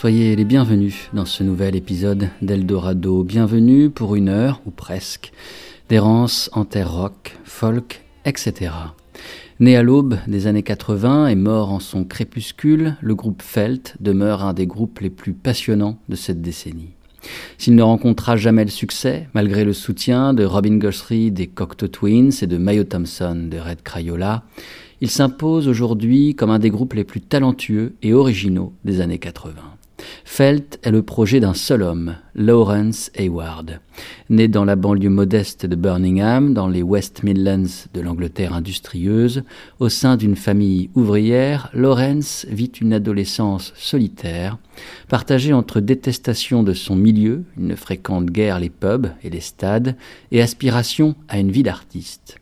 Soyez 0.00 0.34
les 0.34 0.46
bienvenus 0.46 1.10
dans 1.12 1.26
ce 1.26 1.44
nouvel 1.44 1.76
épisode 1.76 2.30
d'Eldorado. 2.40 3.22
Bienvenue 3.22 3.90
pour 3.90 4.16
une 4.16 4.30
heure, 4.30 4.62
ou 4.64 4.70
presque, 4.70 5.30
d'errance 5.90 6.48
en 6.54 6.64
terre 6.64 6.90
rock, 6.90 7.36
folk, 7.44 8.02
etc. 8.24 8.72
Né 9.58 9.76
à 9.76 9.82
l'aube 9.82 10.16
des 10.26 10.46
années 10.46 10.62
80 10.62 11.26
et 11.26 11.34
mort 11.34 11.70
en 11.70 11.80
son 11.80 12.04
crépuscule, 12.04 12.96
le 13.02 13.14
groupe 13.14 13.42
Felt 13.42 13.96
demeure 14.00 14.42
un 14.42 14.54
des 14.54 14.66
groupes 14.66 15.00
les 15.00 15.10
plus 15.10 15.34
passionnants 15.34 15.98
de 16.08 16.16
cette 16.16 16.40
décennie. 16.40 16.94
S'il 17.58 17.74
ne 17.74 17.82
rencontra 17.82 18.38
jamais 18.38 18.64
le 18.64 18.70
succès, 18.70 19.28
malgré 19.34 19.66
le 19.66 19.74
soutien 19.74 20.32
de 20.32 20.46
Robin 20.46 20.78
Guthrie 20.78 21.30
des 21.30 21.46
Cocteau 21.46 21.88
Twins 21.88 22.32
et 22.40 22.46
de 22.46 22.56
Mayo 22.56 22.84
Thompson 22.84 23.48
de 23.50 23.58
Red 23.58 23.82
Crayola, 23.82 24.44
il 25.02 25.10
s'impose 25.10 25.68
aujourd'hui 25.68 26.34
comme 26.34 26.48
un 26.48 26.58
des 26.58 26.70
groupes 26.70 26.94
les 26.94 27.04
plus 27.04 27.20
talentueux 27.20 27.96
et 28.00 28.14
originaux 28.14 28.72
des 28.86 29.02
années 29.02 29.18
80. 29.18 29.52
Felt 30.24 30.78
est 30.82 30.90
le 30.90 31.02
projet 31.02 31.40
d'un 31.40 31.54
seul 31.54 31.82
homme, 31.82 32.16
Lawrence 32.34 33.10
Hayward. 33.16 33.80
Né 34.28 34.48
dans 34.48 34.64
la 34.64 34.76
banlieue 34.76 35.10
modeste 35.10 35.66
de 35.66 35.76
Birmingham, 35.76 36.54
dans 36.54 36.68
les 36.68 36.82
West 36.82 37.22
Midlands 37.22 37.88
de 37.92 38.00
l'Angleterre 38.00 38.54
industrieuse, 38.54 39.42
au 39.78 39.88
sein 39.88 40.16
d'une 40.16 40.36
famille 40.36 40.90
ouvrière, 40.94 41.70
Lawrence 41.74 42.46
vit 42.48 42.72
une 42.80 42.92
adolescence 42.92 43.72
solitaire, 43.76 44.58
partagée 45.08 45.52
entre 45.52 45.80
détestation 45.80 46.62
de 46.62 46.72
son 46.72 46.96
milieu, 46.96 47.44
il 47.58 47.66
ne 47.66 47.74
fréquente 47.74 48.26
guère 48.26 48.60
les 48.60 48.70
pubs 48.70 49.08
et 49.22 49.30
les 49.30 49.40
stades, 49.40 49.96
et 50.30 50.40
aspiration 50.40 51.14
à 51.28 51.38
une 51.38 51.50
vie 51.50 51.62
d'artiste. 51.62 52.38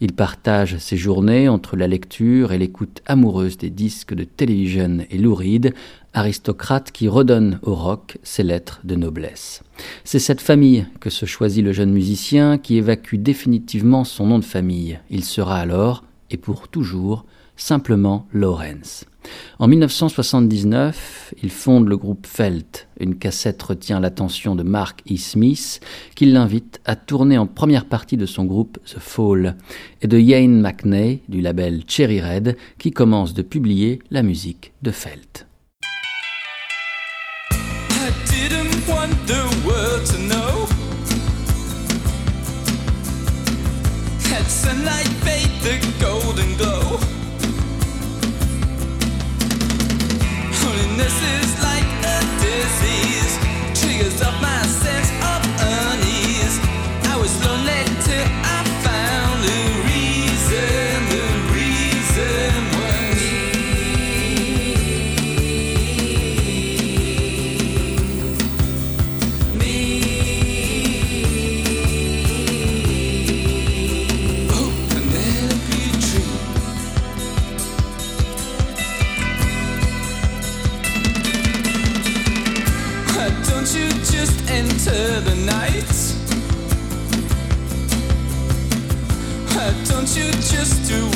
Il 0.00 0.12
partage 0.12 0.76
ses 0.78 0.96
journées 0.96 1.48
entre 1.48 1.76
la 1.76 1.86
lecture 1.86 2.52
et 2.52 2.58
l'écoute 2.58 3.02
amoureuse 3.06 3.56
des 3.56 3.70
disques 3.70 4.14
de 4.14 4.24
télévision 4.24 4.98
et 5.10 5.18
louride, 5.18 5.74
aristocrate 6.14 6.92
qui 6.92 7.08
redonne 7.08 7.58
au 7.62 7.74
rock 7.74 8.18
ses 8.22 8.42
lettres 8.42 8.80
de 8.84 8.94
noblesse. 8.94 9.62
C'est 10.04 10.18
cette 10.18 10.40
famille 10.40 10.86
que 11.00 11.10
se 11.10 11.26
choisit 11.26 11.64
le 11.64 11.72
jeune 11.72 11.92
musicien 11.92 12.58
qui 12.58 12.76
évacue 12.76 13.16
définitivement 13.16 14.04
son 14.04 14.26
nom 14.26 14.38
de 14.38 14.44
famille. 14.44 14.98
Il 15.10 15.24
sera 15.24 15.58
alors, 15.58 16.04
et 16.30 16.36
pour 16.36 16.68
toujours, 16.68 17.24
simplement 17.56 18.26
Lawrence. 18.32 19.04
En 19.58 19.68
1979, 19.68 21.34
il 21.42 21.50
fonde 21.50 21.88
le 21.88 21.96
groupe 21.96 22.26
Felt. 22.26 22.88
Une 22.98 23.16
cassette 23.16 23.62
retient 23.62 24.00
l'attention 24.00 24.56
de 24.56 24.62
Mark 24.62 25.02
E. 25.10 25.16
Smith, 25.16 25.80
qui 26.16 26.26
l'invite 26.26 26.80
à 26.84 26.96
tourner 26.96 27.38
en 27.38 27.46
première 27.46 27.84
partie 27.84 28.16
de 28.16 28.26
son 28.26 28.44
groupe 28.44 28.78
The 28.84 28.98
Fall, 28.98 29.56
et 30.00 30.08
de 30.08 30.18
Yane 30.18 30.60
McNay 30.60 31.22
du 31.28 31.40
label 31.40 31.84
Cherry 31.86 32.20
Red, 32.20 32.56
qui 32.78 32.90
commence 32.90 33.34
de 33.34 33.42
publier 33.42 34.00
la 34.10 34.22
musique 34.22 34.72
de 34.82 34.90
Felt. 34.90 35.46
want 39.02 39.26
the 39.26 39.42
world 39.66 40.06
to 40.06 40.18
know. 40.18 40.66
that 44.30 44.46
sunlight 44.48 45.08
fade 45.24 45.54
the 45.66 45.74
golden 46.00 46.56
glow. 46.56 46.98
Holiness 50.62 51.22
is. 51.22 51.41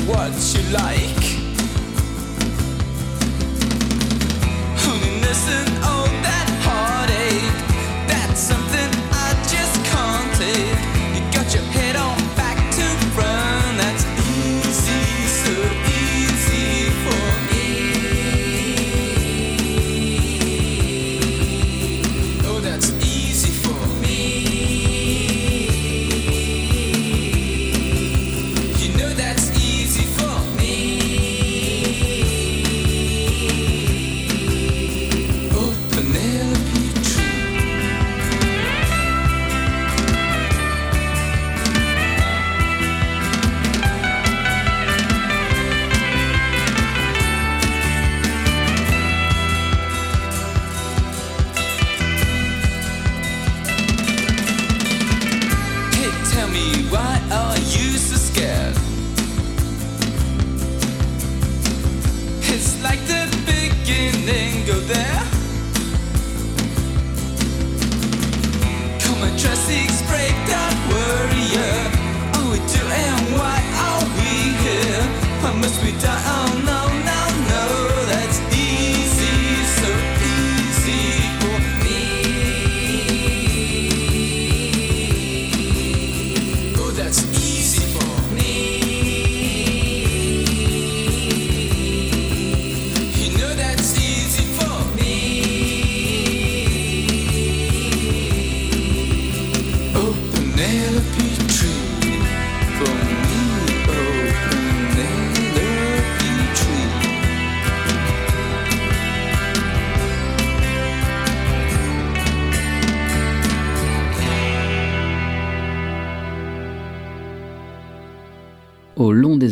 what 0.07 0.55
you 0.55 0.63
like. 0.73 1.26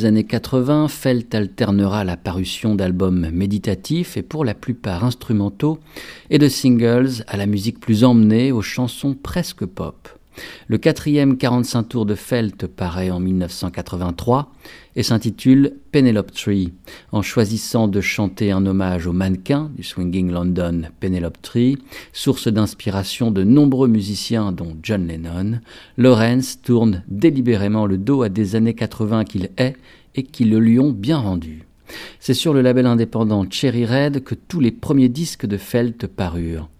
Années 0.04 0.24
80, 0.24 0.88
Felt 0.88 1.34
alternera 1.34 2.04
la 2.04 2.16
parution 2.16 2.74
d'albums 2.74 3.30
méditatifs 3.30 4.16
et 4.16 4.22
pour 4.22 4.44
la 4.44 4.54
plupart 4.54 5.04
instrumentaux 5.04 5.78
et 6.30 6.38
de 6.38 6.48
singles 6.48 7.24
à 7.26 7.36
la 7.36 7.46
musique 7.46 7.80
plus 7.80 8.04
emmenée 8.04 8.52
aux 8.52 8.62
chansons 8.62 9.14
presque 9.14 9.64
pop. 9.64 10.08
Le 10.68 10.78
quatrième 10.78 11.36
45 11.36 11.82
tours 11.84 12.06
de 12.06 12.14
Felt 12.14 12.66
paraît 12.66 13.10
en 13.10 13.20
1983 13.20 14.52
et 14.96 15.02
s'intitule 15.02 15.74
Penelope 15.92 16.32
Tree. 16.32 16.72
En 17.12 17.22
choisissant 17.22 17.88
de 17.88 18.00
chanter 18.00 18.50
un 18.50 18.64
hommage 18.66 19.06
au 19.06 19.12
mannequin 19.12 19.70
du 19.76 19.82
Swinging 19.82 20.30
London 20.30 20.82
Penelope 21.00 21.40
Tree, 21.42 21.78
source 22.12 22.48
d'inspiration 22.48 23.30
de 23.30 23.44
nombreux 23.44 23.88
musiciens 23.88 24.52
dont 24.52 24.76
John 24.82 25.06
Lennon, 25.06 25.60
Lawrence 25.96 26.60
tourne 26.62 27.02
délibérément 27.08 27.86
le 27.86 27.98
dos 27.98 28.22
à 28.22 28.28
des 28.28 28.56
années 28.56 28.74
80 28.74 29.24
qu'il 29.24 29.50
est 29.56 29.76
et 30.14 30.22
qui 30.22 30.44
le 30.44 30.58
lui 30.58 30.78
ont 30.78 30.92
bien 30.92 31.18
rendu. 31.18 31.66
C'est 32.18 32.34
sur 32.34 32.54
le 32.54 32.62
label 32.62 32.86
indépendant 32.86 33.44
Cherry 33.48 33.84
Red 33.84 34.24
que 34.24 34.34
tous 34.34 34.60
les 34.60 34.72
premiers 34.72 35.08
disques 35.08 35.46
de 35.46 35.56
Felt 35.56 36.06
parurent. 36.06 36.70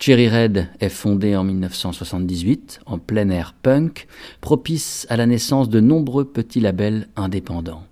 Cherry 0.00 0.28
Red 0.28 0.68
est 0.80 0.88
fondé 0.88 1.36
en 1.36 1.44
1978 1.44 2.80
en 2.86 2.98
plein 2.98 3.28
air 3.30 3.54
punk, 3.62 4.06
propice 4.40 5.06
à 5.08 5.16
la 5.16 5.26
naissance 5.26 5.68
de 5.68 5.80
nombreux 5.80 6.24
petits 6.24 6.60
labels 6.60 7.08
indépendants. 7.16 7.84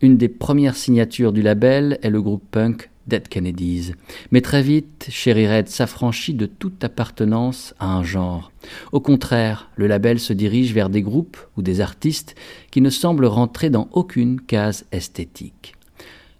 Une 0.00 0.16
des 0.16 0.28
premières 0.28 0.76
signatures 0.76 1.32
du 1.32 1.42
label 1.42 1.98
est 2.02 2.10
le 2.10 2.22
groupe 2.22 2.44
punk 2.50 2.90
Dead 3.08 3.26
Kennedys. 3.26 3.92
Mais 4.30 4.42
très 4.42 4.62
vite, 4.62 5.06
Cherry 5.10 5.48
Red 5.48 5.68
s'affranchit 5.68 6.34
de 6.34 6.46
toute 6.46 6.84
appartenance 6.84 7.74
à 7.80 7.94
un 7.94 8.02
genre. 8.02 8.52
Au 8.92 9.00
contraire, 9.00 9.70
le 9.76 9.86
label 9.86 10.20
se 10.20 10.32
dirige 10.32 10.72
vers 10.74 10.90
des 10.90 11.02
groupes 11.02 11.38
ou 11.56 11.62
des 11.62 11.80
artistes 11.80 12.34
qui 12.70 12.80
ne 12.80 12.90
semblent 12.90 13.26
rentrer 13.26 13.70
dans 13.70 13.88
aucune 13.92 14.40
case 14.40 14.84
esthétique. 14.92 15.74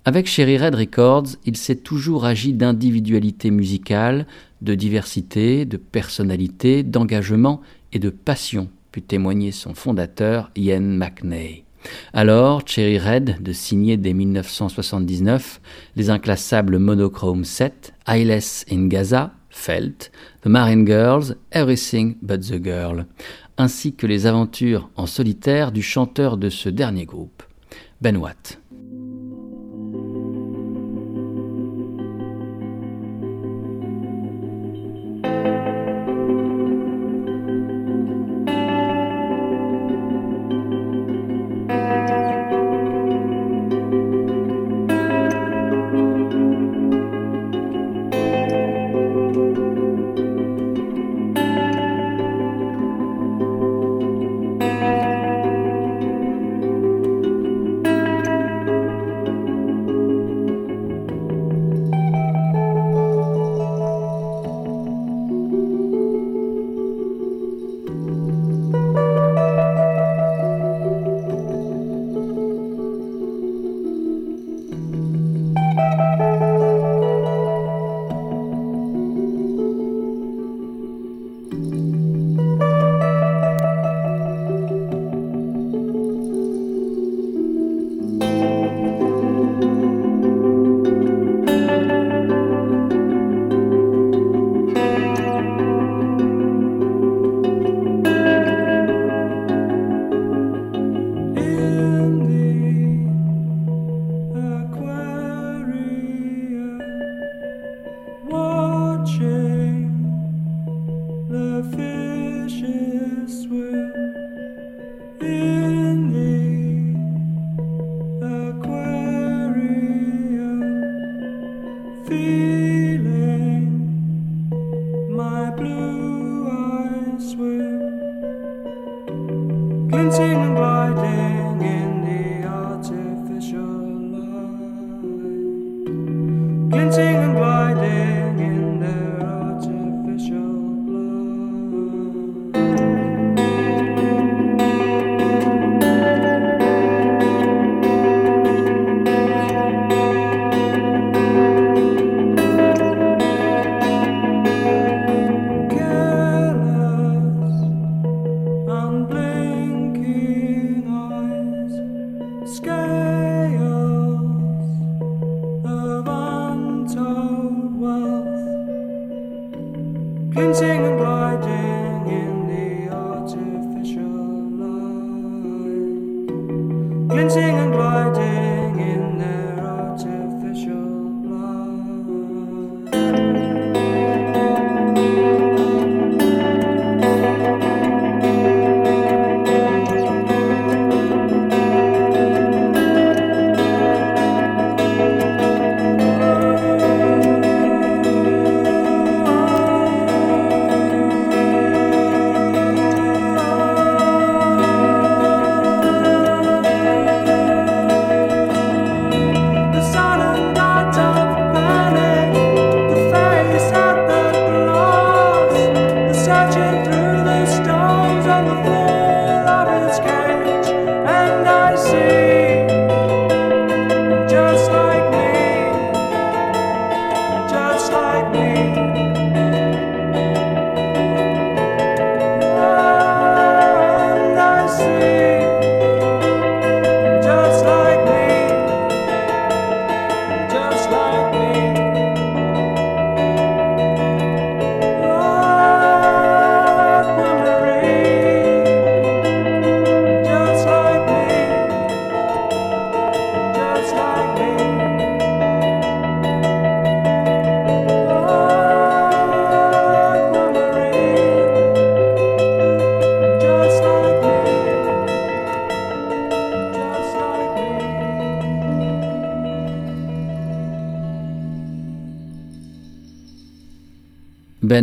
Avec 0.05 0.27
Cherry 0.27 0.57
Red 0.57 0.75
Records, 0.75 1.27
il 1.45 1.57
s'est 1.57 1.77
toujours 1.77 2.25
agi 2.25 2.55
d'individualité 2.55 3.51
musicale, 3.51 4.27
de 4.63 4.75
diversité, 4.75 5.65
de 5.65 5.77
personnalité, 5.77 6.83
d'engagement 6.83 7.61
et 7.93 7.99
de 7.99 8.11
passion, 8.11 8.69
put 8.93 9.03
témoigner 9.03 9.53
son 9.53 9.75
fondateur 9.75 10.51
Ian 10.57 10.81
McNay. 10.81 11.65
Alors, 12.13 12.63
Cherry 12.67 12.99
Red 12.99 13.43
de 13.43 13.53
signer 13.53 13.97
dès 13.97 14.13
1979 14.13 15.61
les 15.97 16.11
inclassables 16.11 16.79
Monochrome 16.79 17.45
7, 17.45 17.95
Eyeless 18.07 18.65
in 18.71 18.89
Gaza, 18.89 19.33
Felt, 19.51 20.11
The 20.43 20.49
Marine 20.49 20.87
Girls, 20.87 21.37
Everything 21.53 22.17
But 22.23 22.41
the 22.41 22.63
Girl, 22.63 23.07
ainsi 23.57 23.95
que 23.95 24.07
les 24.07 24.27
aventures 24.27 24.91
en 24.97 25.07
solitaire 25.07 25.73
du 25.73 25.83
chanteur 25.83 26.37
de 26.37 26.49
ce 26.49 26.69
dernier 26.69 27.07
groupe, 27.07 27.43
Ben 28.01 28.17
Watt. 28.17 28.61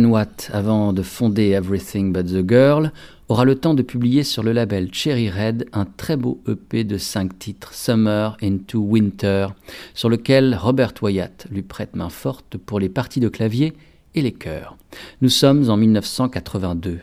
Watt, 0.04 0.50
avant 0.52 0.92
de 0.92 1.02
fonder 1.02 1.52
Everything 1.52 2.12
But 2.12 2.26
the 2.26 2.46
Girl, 2.46 2.92
aura 3.28 3.44
le 3.44 3.54
temps 3.54 3.74
de 3.74 3.82
publier 3.82 4.22
sur 4.22 4.42
le 4.42 4.52
label 4.52 4.92
Cherry 4.92 5.30
Red 5.30 5.66
un 5.72 5.84
très 5.84 6.16
beau 6.16 6.40
EP 6.46 6.84
de 6.84 6.98
5 6.98 7.38
titres, 7.38 7.72
Summer 7.72 8.36
into 8.42 8.78
Winter, 8.78 9.48
sur 9.94 10.08
lequel 10.08 10.54
Robert 10.54 10.92
Wyatt 11.00 11.46
lui 11.50 11.62
prête 11.62 11.96
main 11.96 12.10
forte 12.10 12.56
pour 12.58 12.78
les 12.78 12.88
parties 12.88 13.20
de 13.20 13.28
clavier 13.28 13.72
et 14.14 14.22
les 14.22 14.32
chœurs. 14.32 14.76
Nous 15.22 15.30
sommes 15.30 15.70
en 15.70 15.76
1982. 15.76 17.00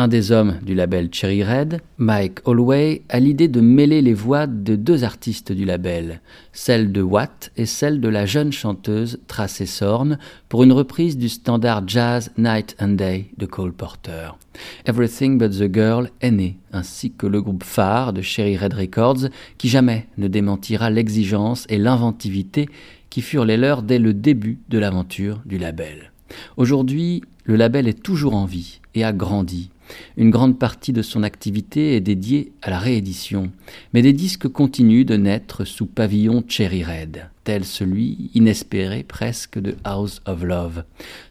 Un 0.00 0.06
des 0.06 0.30
hommes 0.30 0.60
du 0.62 0.76
label 0.76 1.08
Cherry 1.10 1.42
Red, 1.42 1.80
Mike 1.96 2.38
Holloway, 2.44 3.02
a 3.08 3.18
l'idée 3.18 3.48
de 3.48 3.60
mêler 3.60 4.00
les 4.00 4.14
voix 4.14 4.46
de 4.46 4.76
deux 4.76 5.02
artistes 5.02 5.50
du 5.50 5.64
label, 5.64 6.20
celle 6.52 6.92
de 6.92 7.02
Watt 7.02 7.50
et 7.56 7.66
celle 7.66 8.00
de 8.00 8.08
la 8.08 8.24
jeune 8.24 8.52
chanteuse 8.52 9.18
Tracey 9.26 9.66
Sorn, 9.66 10.20
pour 10.48 10.62
une 10.62 10.70
reprise 10.70 11.18
du 11.18 11.28
standard 11.28 11.82
jazz 11.88 12.30
Night 12.38 12.76
and 12.78 12.90
Day 12.90 13.26
de 13.38 13.46
Cole 13.46 13.72
Porter. 13.72 14.38
Everything 14.86 15.36
But 15.36 15.50
the 15.50 15.74
Girl 15.74 16.10
est 16.20 16.30
né, 16.30 16.58
ainsi 16.72 17.10
que 17.10 17.26
le 17.26 17.42
groupe 17.42 17.64
phare 17.64 18.12
de 18.12 18.22
Cherry 18.22 18.56
Red 18.56 18.74
Records, 18.74 19.30
qui 19.58 19.68
jamais 19.68 20.06
ne 20.16 20.28
démentira 20.28 20.90
l'exigence 20.90 21.66
et 21.68 21.78
l'inventivité 21.78 22.68
qui 23.10 23.20
furent 23.20 23.44
les 23.44 23.56
leurs 23.56 23.82
dès 23.82 23.98
le 23.98 24.14
début 24.14 24.60
de 24.68 24.78
l'aventure 24.78 25.40
du 25.44 25.58
label. 25.58 26.12
Aujourd'hui, 26.56 27.22
le 27.42 27.56
label 27.56 27.88
est 27.88 28.00
toujours 28.00 28.36
en 28.36 28.44
vie 28.44 28.80
et 28.94 29.02
a 29.02 29.12
grandi. 29.12 29.70
Une 30.16 30.30
grande 30.30 30.58
partie 30.58 30.92
de 30.92 31.02
son 31.02 31.22
activité 31.22 31.96
est 31.96 32.00
dédiée 32.00 32.52
à 32.62 32.70
la 32.70 32.78
réédition, 32.78 33.50
mais 33.92 34.02
des 34.02 34.12
disques 34.12 34.48
continuent 34.48 35.04
de 35.04 35.16
naître 35.16 35.64
sous 35.64 35.86
pavillon 35.86 36.44
Cherry 36.46 36.84
Red, 36.84 37.30
tel 37.44 37.64
celui, 37.64 38.30
inespéré 38.34 39.02
presque, 39.02 39.58
de 39.58 39.76
House 39.84 40.20
of 40.26 40.42
Love. 40.42 40.84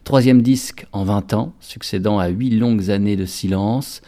Troisième 0.04 0.42
disque 0.42 0.86
en 0.92 1.04
20 1.04 1.34
ans, 1.34 1.54
succédant 1.60 2.18
à 2.18 2.28
huit 2.28 2.50
longues 2.50 2.90
années 2.90 3.16
de 3.16 3.26
silence, 3.26 4.02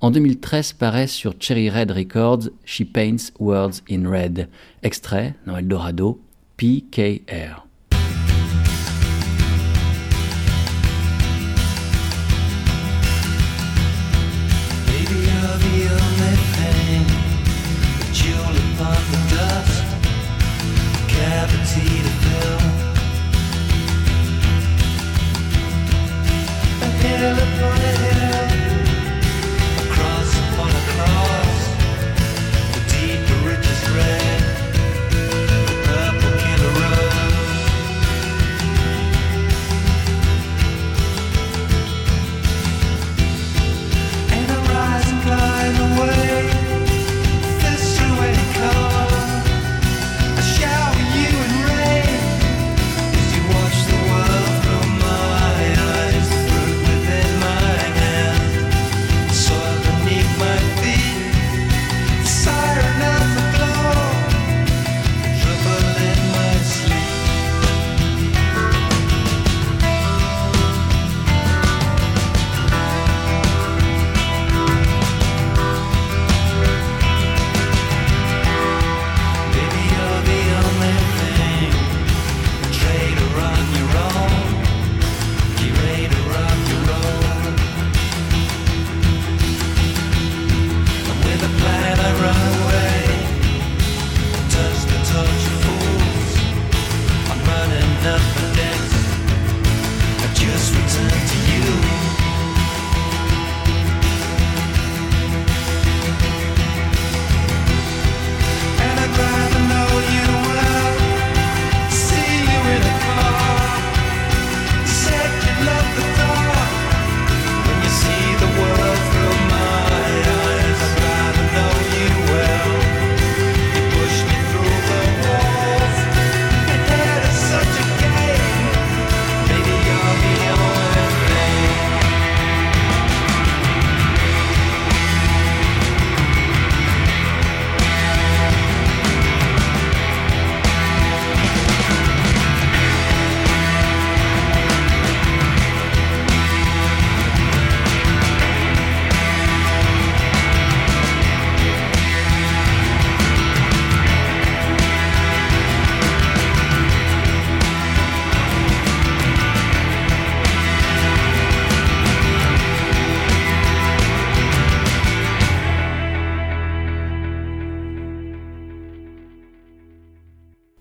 en 0.00 0.10
2013 0.10 0.74
paraît 0.74 1.06
sur 1.06 1.34
Cherry 1.40 1.70
Red 1.70 1.90
Records 1.90 2.50
She 2.64 2.82
Paints 2.84 3.32
Words 3.40 3.82
in 3.90 4.08
Red, 4.08 4.48
extrait 4.82 5.34
dans 5.46 5.56
Eldorado, 5.56 6.20
PKR. 6.56 7.65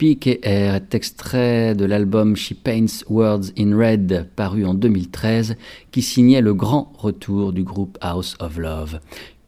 PKR 0.05 0.75
est 0.75 0.93
extrait 0.93 1.73
de 1.73 1.83
l'album 1.83 2.35
She 2.35 2.53
Paints 2.53 3.03
Words 3.09 3.53
in 3.57 3.75
Red, 3.75 4.29
paru 4.35 4.63
en 4.63 4.75
2013, 4.75 5.55
qui 5.89 6.03
signait 6.03 6.41
le 6.41 6.53
grand 6.53 6.93
retour 6.95 7.53
du 7.53 7.63
groupe 7.63 7.97
House 8.01 8.35
of 8.39 8.59
Love. 8.59 8.99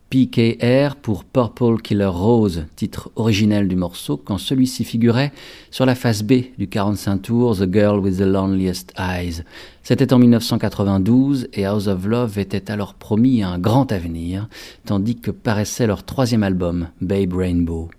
PKR 0.10 0.96
pour 1.00 1.26
Purple 1.26 1.80
Killer 1.84 2.06
Rose, 2.06 2.66
titre 2.76 3.12
originel 3.16 3.68
du 3.68 3.76
morceau, 3.76 4.18
quand 4.18 4.40
celui-ci 4.40 4.84
figurait 4.84 5.32
sur 5.70 5.86
la 5.86 5.94
face 5.94 6.24
B 6.24 6.46
du 6.58 6.68
45 6.68 7.22
tours 7.22 7.58
The 7.58 7.72
Girl 7.72 8.00
with 8.00 8.18
the 8.18 8.22
Loneliest 8.22 8.94
Eyes. 8.98 9.44
C'était 9.84 10.12
en 10.12 10.18
1992 10.18 11.50
et 11.54 11.66
House 11.66 11.86
of 11.86 12.08
Love 12.08 12.40
était 12.40 12.72
alors 12.72 12.96
promis 12.96 13.44
un 13.44 13.60
grand 13.60 13.92
avenir, 13.92 14.50
tandis 14.86 15.18
que 15.18 15.30
paraissait 15.30 15.86
leur 15.86 16.04
troisième 16.04 16.42
album, 16.42 16.88
Babe 17.00 17.34
Rainbow. 17.34 17.92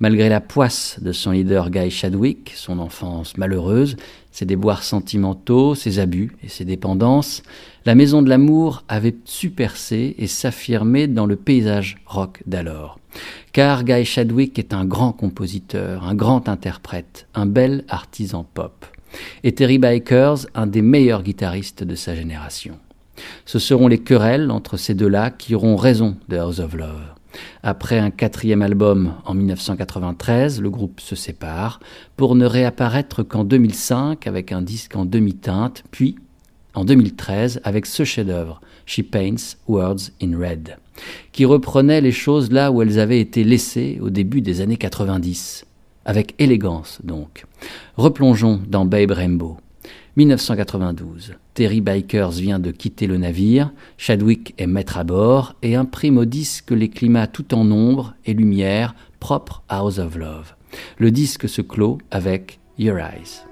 Malgré 0.00 0.28
la 0.28 0.40
poisse 0.40 0.98
de 1.00 1.12
son 1.12 1.30
leader 1.30 1.70
Guy 1.70 1.90
Chadwick, 1.90 2.52
son 2.54 2.78
enfance 2.78 3.36
malheureuse, 3.36 3.96
ses 4.30 4.44
déboires 4.44 4.82
sentimentaux, 4.82 5.74
ses 5.74 5.98
abus 5.98 6.32
et 6.42 6.48
ses 6.48 6.64
dépendances, 6.64 7.42
la 7.86 7.94
Maison 7.94 8.22
de 8.22 8.28
l'amour 8.28 8.82
avait 8.88 9.14
su 9.24 9.50
percer 9.50 10.14
et 10.18 10.26
s'affirmer 10.26 11.06
dans 11.06 11.26
le 11.26 11.36
paysage 11.36 11.96
rock 12.06 12.42
d'alors. 12.46 12.98
Car 13.52 13.84
Guy 13.84 14.04
Chadwick 14.04 14.58
est 14.58 14.74
un 14.74 14.84
grand 14.84 15.12
compositeur, 15.12 16.04
un 16.04 16.14
grand 16.14 16.48
interprète, 16.48 17.26
un 17.34 17.46
bel 17.46 17.84
artisan 17.88 18.44
pop. 18.54 18.86
Et 19.44 19.52
Terry 19.52 19.78
Bikers, 19.78 20.46
un 20.54 20.66
des 20.66 20.82
meilleurs 20.82 21.22
guitaristes 21.22 21.84
de 21.84 21.94
sa 21.94 22.16
génération. 22.16 22.78
Ce 23.44 23.60
seront 23.60 23.86
les 23.86 23.98
querelles 23.98 24.50
entre 24.50 24.76
ces 24.76 24.94
deux-là 24.94 25.30
qui 25.30 25.54
auront 25.54 25.76
raison 25.76 26.16
de 26.28 26.36
House 26.36 26.58
of 26.58 26.74
Love. 26.74 27.14
Après 27.62 27.98
un 27.98 28.10
quatrième 28.10 28.62
album 28.62 29.14
en 29.24 29.34
1993, 29.34 30.60
le 30.60 30.70
groupe 30.70 31.00
se 31.00 31.16
sépare 31.16 31.80
pour 32.16 32.34
ne 32.34 32.46
réapparaître 32.46 33.22
qu'en 33.22 33.44
2005 33.44 34.26
avec 34.26 34.52
un 34.52 34.62
disque 34.62 34.96
en 34.96 35.04
demi-teinte, 35.04 35.84
puis 35.90 36.16
en 36.74 36.84
2013 36.84 37.60
avec 37.64 37.86
ce 37.86 38.04
chef-d'œuvre, 38.04 38.60
She 38.86 39.02
Paints 39.02 39.56
Words 39.68 40.10
in 40.22 40.38
Red, 40.38 40.76
qui 41.32 41.44
reprenait 41.44 42.00
les 42.00 42.12
choses 42.12 42.50
là 42.50 42.70
où 42.70 42.82
elles 42.82 42.98
avaient 42.98 43.20
été 43.20 43.44
laissées 43.44 43.98
au 44.00 44.10
début 44.10 44.40
des 44.40 44.60
années 44.60 44.76
90, 44.76 45.66
avec 46.04 46.34
élégance 46.38 47.00
donc. 47.04 47.44
Replongeons 47.96 48.60
dans 48.68 48.84
Babe 48.84 49.12
Rainbow. 49.12 49.56
1992. 50.16 51.34
Terry 51.54 51.80
Bikers 51.80 52.32
vient 52.32 52.58
de 52.58 52.72
quitter 52.72 53.06
le 53.06 53.16
navire, 53.16 53.72
Chadwick 53.96 54.54
est 54.58 54.66
maître 54.66 54.98
à 54.98 55.04
bord 55.04 55.54
et 55.62 55.76
imprime 55.76 56.18
au 56.18 56.24
disque 56.24 56.72
les 56.72 56.88
climats 56.88 57.28
tout 57.28 57.54
en 57.54 57.70
ombre 57.70 58.14
et 58.26 58.34
lumière 58.34 58.94
propres 59.20 59.62
à 59.68 59.78
House 59.78 59.98
of 59.98 60.16
Love. 60.16 60.54
Le 60.98 61.12
disque 61.12 61.48
se 61.48 61.62
clôt 61.62 61.98
avec 62.10 62.58
Your 62.76 62.98
Eyes. 62.98 63.44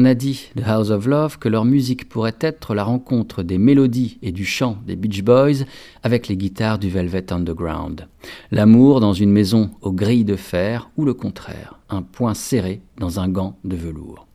On 0.00 0.06
a 0.06 0.14
dit 0.14 0.48
de 0.56 0.62
House 0.62 0.88
of 0.88 1.06
Love 1.06 1.38
que 1.38 1.50
leur 1.50 1.66
musique 1.66 2.08
pourrait 2.08 2.38
être 2.40 2.74
la 2.74 2.84
rencontre 2.84 3.42
des 3.42 3.58
mélodies 3.58 4.16
et 4.22 4.32
du 4.32 4.46
chant 4.46 4.78
des 4.86 4.96
Beach 4.96 5.22
Boys 5.22 5.66
avec 6.02 6.26
les 6.26 6.38
guitares 6.38 6.78
du 6.78 6.88
Velvet 6.88 7.30
Underground. 7.34 8.08
L'amour 8.50 9.00
dans 9.00 9.12
une 9.12 9.30
maison 9.30 9.72
aux 9.82 9.92
grilles 9.92 10.24
de 10.24 10.36
fer 10.36 10.88
ou 10.96 11.04
le 11.04 11.12
contraire, 11.12 11.78
un 11.90 12.00
point 12.00 12.32
serré 12.32 12.80
dans 12.96 13.20
un 13.20 13.28
gant 13.28 13.58
de 13.62 13.76
velours. 13.76 14.26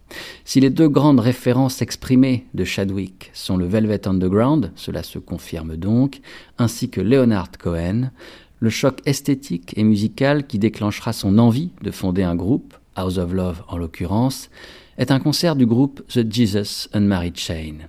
Si 0.43 0.59
les 0.59 0.69
deux 0.69 0.87
grandes 0.87 1.19
références 1.19 1.81
exprimées 1.81 2.45
de 2.53 2.63
Chadwick 2.63 3.31
sont 3.33 3.57
le 3.57 3.65
Velvet 3.65 4.07
Underground, 4.07 4.71
cela 4.75 5.01
se 5.01 5.17
confirme 5.17 5.77
donc, 5.77 6.21
ainsi 6.59 6.91
que 6.91 7.01
Leonard 7.01 7.57
Cohen, 7.57 8.11
le 8.59 8.69
choc 8.69 9.01
esthétique 9.07 9.73
et 9.75 9.83
musical 9.83 10.45
qui 10.45 10.59
déclenchera 10.59 11.11
son 11.11 11.39
envie 11.39 11.71
de 11.81 11.89
fonder 11.89 12.21
un 12.21 12.35
groupe, 12.35 12.75
House 12.95 13.17
of 13.17 13.33
Love 13.33 13.63
en 13.67 13.77
l'occurrence, 13.79 14.51
est 14.97 15.11
un 15.11 15.19
concert 15.19 15.55
du 15.55 15.65
groupe 15.65 16.01
The 16.07 16.31
Jesus 16.31 16.87
Unmarried 16.93 17.37
Chain. 17.37 17.87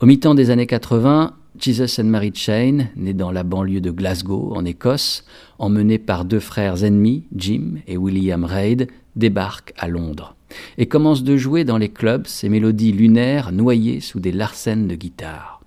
Au 0.00 0.06
mi-temps 0.06 0.34
des 0.34 0.50
années 0.50 0.66
80, 0.66 1.34
Jesus 1.58 2.00
and 2.00 2.04
Mary 2.04 2.32
Chain, 2.34 2.86
né 2.96 3.12
dans 3.12 3.32
la 3.32 3.42
banlieue 3.42 3.80
de 3.80 3.90
Glasgow, 3.90 4.52
en 4.54 4.64
Écosse, 4.64 5.24
emmené 5.58 5.98
par 5.98 6.24
deux 6.24 6.40
frères 6.40 6.84
ennemis, 6.84 7.24
Jim 7.34 7.78
et 7.86 7.96
William 7.96 8.44
Reid, 8.44 8.88
débarque 9.16 9.74
à 9.76 9.88
Londres 9.88 10.36
et 10.78 10.86
commence 10.86 11.22
de 11.22 11.36
jouer 11.36 11.64
dans 11.64 11.78
les 11.78 11.90
clubs 11.90 12.26
ces 12.26 12.48
mélodies 12.48 12.92
lunaires 12.92 13.52
noyées 13.52 14.00
sous 14.00 14.20
des 14.20 14.32
larcènes 14.32 14.88
de 14.88 14.94
guitare. 14.94 15.60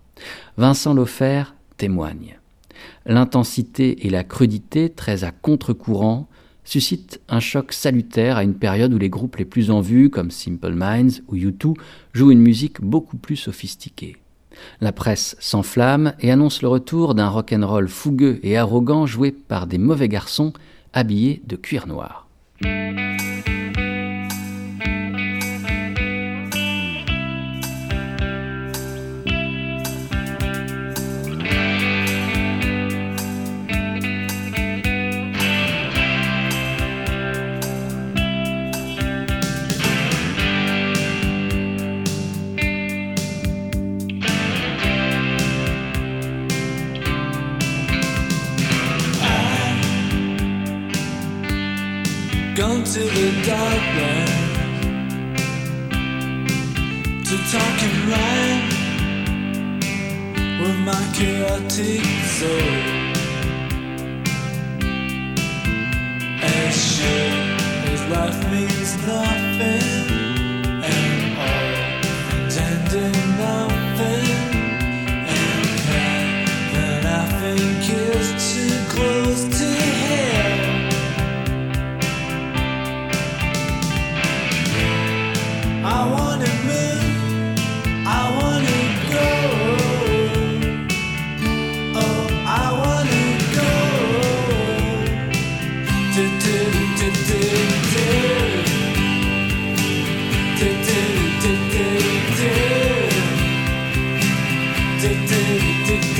Vincent 0.57 0.93
Lofer 0.93 1.43
témoigne. 1.77 2.39
L'intensité 3.05 4.07
et 4.07 4.09
la 4.09 4.23
crudité, 4.23 4.89
très 4.89 5.23
à 5.23 5.31
contre-courant, 5.31 6.27
suscitent 6.71 7.19
un 7.27 7.41
choc 7.41 7.73
salutaire 7.73 8.37
à 8.37 8.43
une 8.43 8.53
période 8.53 8.93
où 8.93 8.97
les 8.97 9.09
groupes 9.09 9.35
les 9.35 9.43
plus 9.43 9.71
en 9.71 9.81
vue, 9.81 10.09
comme 10.09 10.31
Simple 10.31 10.71
Minds 10.71 11.21
ou 11.27 11.35
U2, 11.35 11.73
jouent 12.13 12.31
une 12.31 12.39
musique 12.39 12.79
beaucoup 12.79 13.17
plus 13.17 13.35
sophistiquée. 13.35 14.15
La 14.79 14.93
presse 14.93 15.35
s'enflamme 15.41 16.13
et 16.21 16.31
annonce 16.31 16.61
le 16.61 16.69
retour 16.69 17.13
d'un 17.13 17.27
rock'n'roll 17.27 17.89
fougueux 17.89 18.39
et 18.43 18.57
arrogant 18.57 19.05
joué 19.05 19.33
par 19.33 19.67
des 19.67 19.79
mauvais 19.79 20.07
garçons 20.07 20.53
habillés 20.93 21.41
de 21.45 21.57
cuir 21.57 21.87
noir. 21.87 22.29
My 60.91 61.03
chaotic 61.13 62.03
soul. 62.37 62.71
As 66.43 66.73
sure 66.93 67.35
as 67.93 68.01
life 68.15 68.41
means 68.51 68.91
nothing, 69.07 70.07
and 70.93 71.21
all 71.47 71.67
intending 72.37 73.19
nothing, 73.45 74.30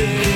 day. 0.01 0.30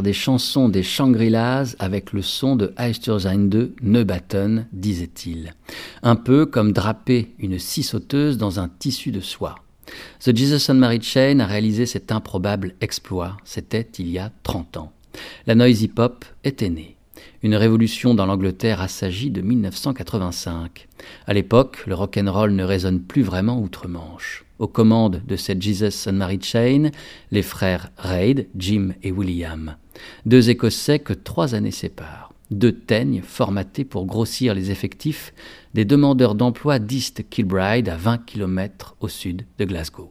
Des 0.00 0.14
chansons 0.14 0.70
des 0.70 0.82
Shangri-Las 0.82 1.76
avec 1.78 2.14
le 2.14 2.22
son 2.22 2.56
de 2.56 2.72
Eistersheim 2.78 3.48
de 3.48 3.74
Neubatten, 3.82 4.66
disait-il. 4.72 5.52
Un 6.02 6.16
peu 6.16 6.46
comme 6.46 6.72
draper 6.72 7.34
une 7.38 7.58
scie 7.58 7.82
sauteuse 7.82 8.38
dans 8.38 8.58
un 8.58 8.68
tissu 8.68 9.10
de 9.10 9.20
soie. 9.20 9.56
The 10.24 10.34
Jesus 10.34 10.70
and 10.70 10.76
Mary 10.76 11.02
Chain 11.02 11.40
a 11.40 11.46
réalisé 11.46 11.84
cet 11.84 12.10
improbable 12.10 12.74
exploit. 12.80 13.36
C'était 13.44 13.86
il 13.98 14.08
y 14.08 14.18
a 14.18 14.32
30 14.44 14.78
ans. 14.78 14.92
La 15.46 15.54
noise 15.54 15.82
hip-hop 15.82 16.24
était 16.42 16.70
née. 16.70 16.96
Une 17.42 17.56
révolution 17.56 18.14
dans 18.14 18.24
l'Angleterre 18.24 18.80
assagit 18.80 19.30
de 19.30 19.42
1985. 19.42 20.88
À 21.26 21.34
l'époque, 21.34 21.84
le 21.86 21.94
rock'n'roll 21.94 22.52
ne 22.52 22.64
résonne 22.64 23.00
plus 23.00 23.22
vraiment 23.22 23.60
outre-Manche. 23.60 24.44
Aux 24.58 24.68
commandes 24.68 25.22
de 25.26 25.36
cette 25.36 25.60
Jesus 25.60 26.08
and 26.08 26.12
Mary 26.14 26.38
Chain, 26.40 26.90
les 27.32 27.42
frères 27.42 27.90
Reid, 27.98 28.46
Jim 28.56 28.92
et 29.02 29.10
William. 29.10 29.74
Deux 30.26 30.50
Écossais 30.50 30.98
que 30.98 31.12
trois 31.12 31.54
années 31.54 31.70
séparent. 31.70 32.32
Deux 32.50 32.72
teignes 32.72 33.22
formatés 33.22 33.84
pour 33.84 34.04
grossir 34.04 34.54
les 34.54 34.70
effectifs 34.70 35.32
des 35.74 35.84
demandeurs 35.84 36.34
d'emploi 36.34 36.78
d'East 36.78 37.28
Kilbride 37.30 37.88
à 37.88 37.96
20 37.96 38.26
km 38.26 38.96
au 39.00 39.08
sud 39.08 39.46
de 39.58 39.64
Glasgow. 39.64 40.10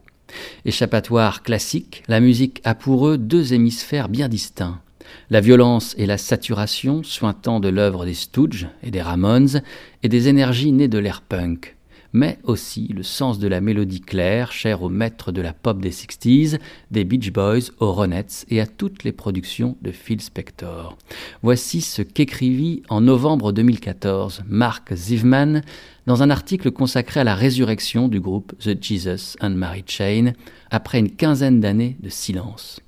Échappatoire 0.65 1.43
classique, 1.43 2.03
la 2.07 2.19
musique 2.19 2.61
a 2.63 2.73
pour 2.73 3.07
eux 3.07 3.17
deux 3.17 3.53
hémisphères 3.53 4.09
bien 4.09 4.27
distincts. 4.27 4.81
La 5.29 5.41
violence 5.41 5.93
et 5.97 6.05
la 6.05 6.17
saturation 6.17 7.03
sointant 7.03 7.59
de 7.59 7.69
l'œuvre 7.69 8.05
des 8.05 8.13
Stooges 8.13 8.67
et 8.81 8.91
des 8.91 9.01
Ramones 9.01 9.61
et 10.03 10.09
des 10.09 10.27
énergies 10.27 10.71
nées 10.71 10.87
de 10.87 10.99
l'air 10.99 11.21
punk, 11.21 11.75
mais 12.13 12.39
aussi 12.43 12.87
le 12.93 13.03
sens 13.03 13.39
de 13.39 13.47
la 13.47 13.61
mélodie 13.61 14.01
claire, 14.01 14.51
chère 14.51 14.83
aux 14.83 14.89
maîtres 14.89 15.31
de 15.31 15.41
la 15.41 15.53
pop 15.53 15.79
des 15.79 15.91
60s, 15.91 16.59
des 16.91 17.03
Beach 17.03 17.31
Boys, 17.31 17.71
aux 17.79 17.91
Ronettes 17.91 18.45
et 18.49 18.61
à 18.61 18.67
toutes 18.67 19.03
les 19.03 19.11
productions 19.11 19.77
de 19.81 19.91
Phil 19.91 20.21
Spector. 20.21 20.97
Voici 21.41 21.81
ce 21.81 22.01
qu'écrivit 22.01 22.83
en 22.89 23.01
novembre 23.01 23.51
2014 23.51 24.43
Mark 24.47 24.93
Zivman 24.93 25.61
dans 26.07 26.23
un 26.23 26.29
article 26.29 26.71
consacré 26.71 27.19
à 27.19 27.23
la 27.23 27.35
résurrection 27.35 28.07
du 28.07 28.19
groupe 28.19 28.53
The 28.59 28.81
Jesus 28.81 29.37
and 29.39 29.51
Mary 29.51 29.83
Chain 29.85 30.33
après 30.69 30.99
une 30.99 31.11
quinzaine 31.11 31.59
d'années 31.59 31.97
de 31.99 32.09
silence. 32.09 32.79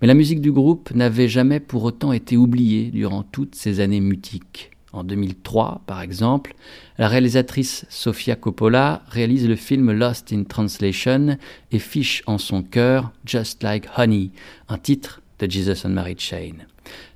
Mais 0.00 0.08
la 0.08 0.14
musique 0.14 0.40
du 0.40 0.52
groupe 0.52 0.90
n'avait 0.94 1.28
jamais 1.28 1.60
pour 1.60 1.84
autant 1.84 2.12
été 2.12 2.36
oubliée 2.36 2.90
durant 2.90 3.22
toutes 3.22 3.54
ces 3.54 3.80
années 3.80 4.00
mutiques. 4.00 4.73
En 4.94 5.02
2003, 5.02 5.82
par 5.86 6.02
exemple, 6.02 6.54
la 6.98 7.08
réalisatrice 7.08 7.84
Sofia 7.88 8.36
Coppola 8.36 9.02
réalise 9.08 9.48
le 9.48 9.56
film 9.56 9.90
Lost 9.90 10.32
in 10.32 10.44
Translation 10.44 11.36
et 11.72 11.80
fiche 11.80 12.22
en 12.26 12.38
son 12.38 12.62
cœur 12.62 13.10
Just 13.26 13.64
Like 13.64 13.88
Honey, 13.96 14.30
un 14.68 14.78
titre 14.78 15.20
de 15.40 15.50
Jesus 15.50 15.84
and 15.84 15.90
Mary 15.90 16.14
Chain. 16.16 16.52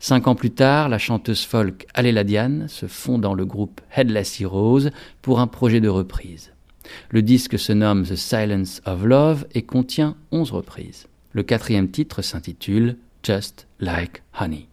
Cinq 0.01 0.27
ans 0.27 0.35
plus 0.35 0.51
tard, 0.51 0.89
la 0.89 0.99
chanteuse 0.99 1.45
folk 1.45 1.87
Aléla 1.95 2.25
Diane 2.25 2.67
se 2.67 2.87
fond 2.87 3.21
dans 3.21 3.35
le 3.35 3.47
groupe 3.47 3.81
Headless 3.95 4.41
Heroes 4.41 4.91
pour 5.23 5.39
un 5.39 5.47
projet 5.47 5.81
de 5.81 5.89
reprise. 5.89 6.51
Le 7.11 7.23
disque 7.23 7.61
se 7.61 7.73
nomme 7.73 8.03
The 8.03 8.17
Silence 8.17 8.83
of 8.87 9.05
Love 9.05 9.47
et 9.55 9.63
contient 9.63 10.17
onze 10.33 10.51
reprises. 10.51 11.07
Le 11.31 11.45
quatrième 11.45 11.93
titre 11.93 12.23
s'intitule 12.23 12.97
Just 13.23 13.69
Like 13.79 14.23
Honey. 14.41 14.67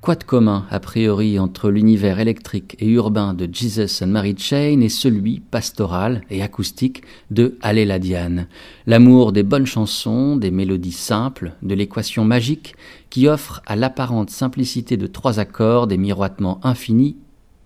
Quoi 0.00 0.14
de 0.14 0.24
commun, 0.24 0.64
a 0.70 0.80
priori, 0.80 1.38
entre 1.38 1.68
l'univers 1.68 2.20
électrique 2.20 2.74
et 2.78 2.88
urbain 2.88 3.34
de 3.34 3.46
Jesus 3.52 4.02
and 4.02 4.06
Mary 4.06 4.34
Chain 4.34 4.80
et 4.80 4.88
celui, 4.88 5.40
pastoral 5.40 6.22
et 6.30 6.40
acoustique, 6.40 7.02
de 7.30 7.58
Allez 7.60 7.84
la 7.84 7.98
Diane? 7.98 8.48
L'amour 8.86 9.32
des 9.32 9.42
bonnes 9.42 9.66
chansons, 9.66 10.36
des 10.36 10.50
mélodies 10.50 10.90
simples, 10.90 11.52
de 11.60 11.74
l'équation 11.74 12.24
magique 12.24 12.76
qui 13.10 13.28
offre 13.28 13.60
à 13.66 13.76
l'apparente 13.76 14.30
simplicité 14.30 14.96
de 14.96 15.06
trois 15.06 15.38
accords 15.38 15.86
des 15.86 15.98
miroitements 15.98 16.60
infinis, 16.62 17.18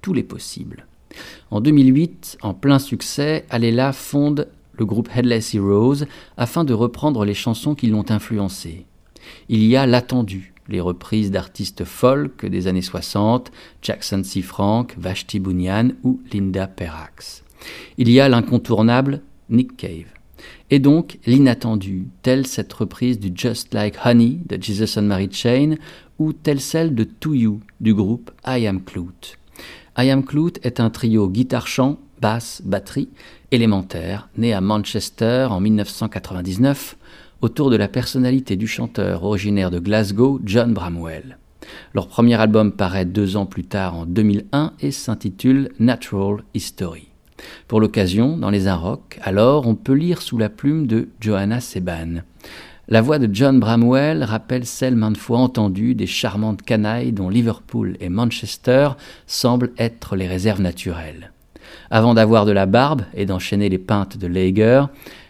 tous 0.03 0.13
les 0.13 0.25
possibles. 0.25 0.89
En 1.53 1.61
2008, 1.61 2.39
en 2.43 2.53
plein 2.53 2.81
succès, 2.81 3.47
Aléla 3.49 3.93
fonde 3.93 4.49
le 4.73 4.85
groupe 4.85 5.09
Headless 5.15 5.55
Heroes 5.55 6.05
afin 6.37 6.65
de 6.65 6.75
reprendre 6.75 7.25
les 7.25 7.35
chansons 7.35 7.77
qui 7.77 7.87
l'ont 7.87 8.11
influencé. 8.11 8.87
Il 9.49 9.63
y 9.63 9.77
a 9.77 9.87
l'attendu, 9.87 10.54
les 10.69 10.81
reprises 10.81 11.31
d'artistes 11.31 11.85
folk 11.85 12.45
des 12.47 12.67
années 12.67 12.83
60, 12.83 13.51
Jackson 13.83 14.23
C. 14.25 14.43
Frank, 14.43 14.95
Vashti 14.99 15.39
Bunyan 15.39 15.91
ou 16.03 16.21
Linda 16.33 16.67
Perrax. 16.67 17.45
Il 17.99 18.11
y 18.11 18.21
a 18.21 18.29
l'incontournable 18.29 19.21
Nick 19.51 19.77
Cave. 19.77 20.13
Et 20.71 20.79
donc 20.79 21.19
l'inattendu, 21.27 22.09
telle 22.23 22.47
cette 22.47 22.73
reprise 22.73 23.19
du 23.19 23.33
Just 23.35 23.73
Like 23.75 23.97
Honey 24.05 24.41
de 24.47 24.61
Jesus 24.61 24.99
and 24.99 25.05
Mary 25.05 25.29
Chain 25.31 25.77
ou 26.19 26.33
telle 26.33 26.61
celle 26.61 26.95
de 26.95 27.05
To 27.05 27.35
You 27.35 27.61
du 27.81 27.95
groupe 27.95 28.31
I 28.47 28.67
Am 28.67 28.83
Clute. 28.83 29.39
I 29.97 30.11
Am 30.11 30.25
Clute 30.25 30.59
est 30.65 30.81
un 30.81 30.91
trio 30.91 31.29
guitare-chant, 31.29 31.99
basse, 32.21 32.63
batterie, 32.65 33.09
élémentaire, 33.51 34.29
né 34.37 34.53
à 34.53 34.61
Manchester 34.61 35.47
en 35.51 35.61
1999 35.61 36.97
autour 37.41 37.71
de 37.71 37.77
la 37.77 37.89
personnalité 37.89 38.57
du 38.57 38.67
chanteur 38.67 39.25
originaire 39.25 39.71
de 39.71 39.79
Glasgow, 39.79 40.41
John 40.45 40.73
Bramwell. 40.73 41.39
Leur 41.95 42.09
premier 42.09 42.35
album 42.35 42.73
paraît 42.73 43.05
deux 43.05 43.37
ans 43.37 43.47
plus 43.47 43.65
tard 43.65 43.97
en 43.97 44.07
2001 44.07 44.73
et 44.81 44.91
s'intitule 44.91 45.71
Natural 45.79 46.43
History. 46.55 47.09
Pour 47.69 47.81
l'occasion, 47.81 48.37
dans 48.37 48.51
les 48.51 48.71
Rock, 48.71 49.19
alors, 49.23 49.67
on 49.67 49.75
peut 49.75 49.95
lire 49.95 50.23
sous 50.23 50.39
la 50.39 50.49
plume 50.49 50.87
de 50.87 51.09
Johanna 51.21 51.61
Seban. 51.61 52.23
La 52.89 53.01
voix 53.01 53.19
de 53.19 53.35
John 53.35 53.61
Bramwell 53.61 54.25
rappelle 54.25 54.67
celle 54.67 54.95
maintes 54.95 55.17
fois 55.17 55.39
entendue 55.39 55.95
des 55.95 56.07
charmantes 56.07 56.63
canailles 56.63 57.13
dont 57.13 57.31
Liverpool 57.31 57.97
et 58.01 58.11
Manchester 58.11 58.91
semblent 59.27 59.73
être 59.79 60.17
les 60.17 60.27
réserves 60.27 60.61
naturelles. 60.61 61.33
Avant 61.91 62.13
d'avoir 62.13 62.45
de 62.45 62.53
la 62.53 62.67
barbe 62.67 63.03
et 63.15 63.25
d'enchaîner 63.25 63.71
les 63.71 63.79
pintes 63.79 64.19
de 64.19 64.27
Lager, 64.27 64.85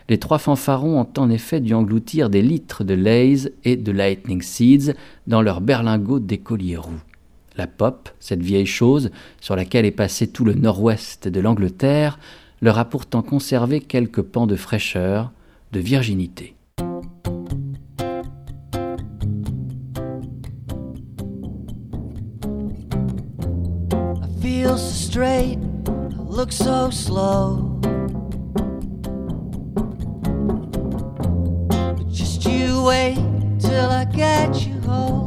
les 0.08 0.18
trois 0.18 0.38
fanfarons 0.38 1.00
ont 1.00 1.20
en 1.20 1.30
effet 1.30 1.60
dû 1.60 1.74
engloutir 1.74 2.28
des 2.28 2.42
litres 2.42 2.84
de 2.84 2.94
Lays 2.94 3.52
et 3.64 3.76
de 3.76 3.92
Lightning 3.92 4.42
Seeds 4.42 4.94
dans 5.26 5.40
leur 5.40 5.60
berlingot 5.60 6.18
d'écolier 6.18 6.76
roux. 6.76 7.00
La 7.56 7.66
pop, 7.66 8.10
cette 8.20 8.42
vieille 8.42 8.66
chose 8.66 9.10
sur 9.40 9.56
laquelle 9.56 9.86
est 9.86 9.90
passé 9.90 10.26
tout 10.26 10.44
le 10.44 10.54
nord-ouest 10.54 11.28
de 11.28 11.40
l'Angleterre, 11.40 12.18
leur 12.60 12.78
a 12.78 12.84
pourtant 12.84 13.22
conservé 13.22 13.80
quelques 13.80 14.22
pans 14.22 14.46
de 14.46 14.56
fraîcheur, 14.56 15.32
de 15.72 15.80
virginité. 15.80 16.56
Wait 32.84 33.16
till 33.58 33.88
I 33.90 34.04
get 34.04 34.66
you 34.66 34.78
home. 34.82 35.23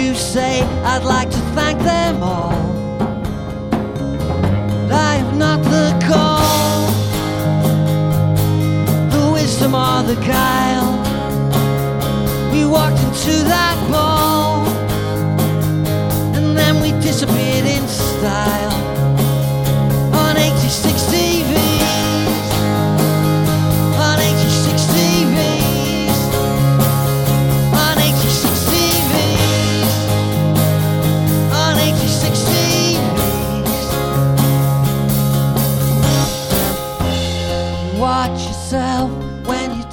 To 0.00 0.14
say 0.14 0.62
I'd 0.92 1.04
like 1.04 1.28
to 1.30 1.42
thank 1.56 1.78
them 1.82 2.22
all. 2.22 2.56
But 4.88 4.92
I 4.92 5.12
have 5.20 5.36
not 5.36 5.60
the 5.74 5.88
call, 6.08 6.86
the 9.14 9.24
wisdom 9.32 9.74
or 9.74 10.02
the 10.12 10.18
guile. 10.34 10.92
We 12.52 12.64
walked 12.64 13.00
into 13.06 13.34
that 13.54 13.78
ball, 13.92 14.66
and 16.36 16.56
then 16.56 16.80
we 16.80 16.90
disappeared 17.08 17.66
in 17.66 17.86
style 17.86 18.59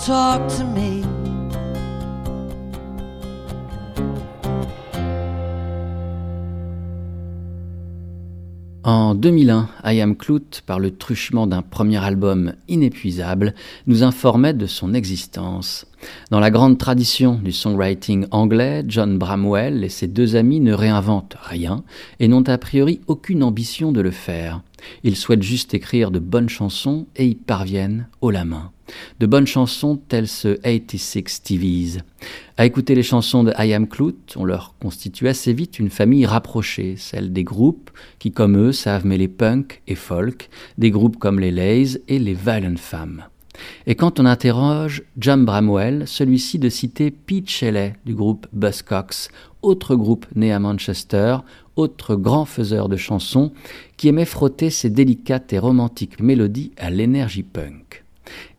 En 0.09 0.39
2001, 9.15 9.67
I 9.83 9.99
Am 9.99 10.15
Clute, 10.15 10.63
par 10.65 10.79
le 10.79 10.95
truchement 10.95 11.45
d'un 11.45 11.61
premier 11.61 11.97
album 11.97 12.53
inépuisable, 12.69 13.53
nous 13.85 14.03
informait 14.03 14.53
de 14.53 14.65
son 14.65 14.93
existence. 14.93 15.85
Dans 16.31 16.39
la 16.39 16.51
grande 16.51 16.77
tradition 16.77 17.37
du 17.43 17.51
songwriting 17.51 18.27
anglais, 18.31 18.85
John 18.87 19.17
Bramwell 19.17 19.83
et 19.83 19.89
ses 19.89 20.07
deux 20.07 20.37
amis 20.37 20.61
ne 20.61 20.71
réinventent 20.71 21.35
rien 21.41 21.83
et 22.21 22.29
n'ont 22.29 22.47
a 22.47 22.57
priori 22.57 23.01
aucune 23.07 23.43
ambition 23.43 23.91
de 23.91 23.99
le 23.99 24.11
faire. 24.11 24.61
Ils 25.03 25.15
souhaitent 25.15 25.43
juste 25.43 25.73
écrire 25.73 26.11
de 26.11 26.19
bonnes 26.19 26.49
chansons 26.49 27.07
et 27.15 27.27
y 27.27 27.35
parviennent 27.35 28.07
haut 28.21 28.31
la 28.31 28.45
main. 28.45 28.71
De 29.19 29.25
bonnes 29.25 29.47
chansons 29.47 29.97
telles 29.97 30.27
ce 30.27 30.55
86 30.63 31.43
TVs. 31.43 32.01
À 32.57 32.65
écouter 32.65 32.95
les 32.95 33.03
chansons 33.03 33.43
de 33.43 33.53
I 33.57 33.73
Am 33.73 33.87
Clout, 33.87 34.17
on 34.35 34.45
leur 34.45 34.75
constitue 34.79 35.27
assez 35.27 35.53
vite 35.53 35.79
une 35.79 35.89
famille 35.89 36.25
rapprochée, 36.25 36.95
celle 36.97 37.33
des 37.33 37.43
groupes 37.43 37.91
qui, 38.19 38.31
comme 38.31 38.57
eux, 38.57 38.71
savent 38.71 39.05
mêler 39.05 39.27
punk 39.27 39.81
et 39.87 39.95
folk, 39.95 40.49
des 40.77 40.91
groupes 40.91 41.17
comme 41.17 41.39
les 41.39 41.51
Lays 41.51 42.01
et 42.07 42.19
les 42.19 42.33
Violent 42.33 42.77
Femmes. 42.77 43.25
Et 43.85 43.95
quand 43.95 44.19
on 44.19 44.25
interroge 44.25 45.03
John 45.17 45.45
Bramwell, 45.45 46.07
celui-ci 46.07 46.59
de 46.59 46.69
citer 46.69 47.11
Pete 47.11 47.49
Shelley 47.49 47.95
du 48.05 48.13
groupe 48.13 48.47
Buzzcocks, 48.53 49.29
autre 49.67 49.95
groupe 49.95 50.25
né 50.35 50.53
à 50.53 50.59
Manchester, 50.59 51.37
autre 51.75 52.15
grand 52.15 52.45
faiseur 52.45 52.87
de 52.87 52.95
chansons, 52.95 53.51
qui 53.97 54.07
aimait 54.07 54.25
frotter 54.25 54.69
ses 54.69 54.89
délicates 54.89 55.51
et 55.51 55.59
romantiques 55.59 56.21
mélodies 56.21 56.71
à 56.77 56.89
l'énergie 56.89 57.43
punk. 57.43 58.03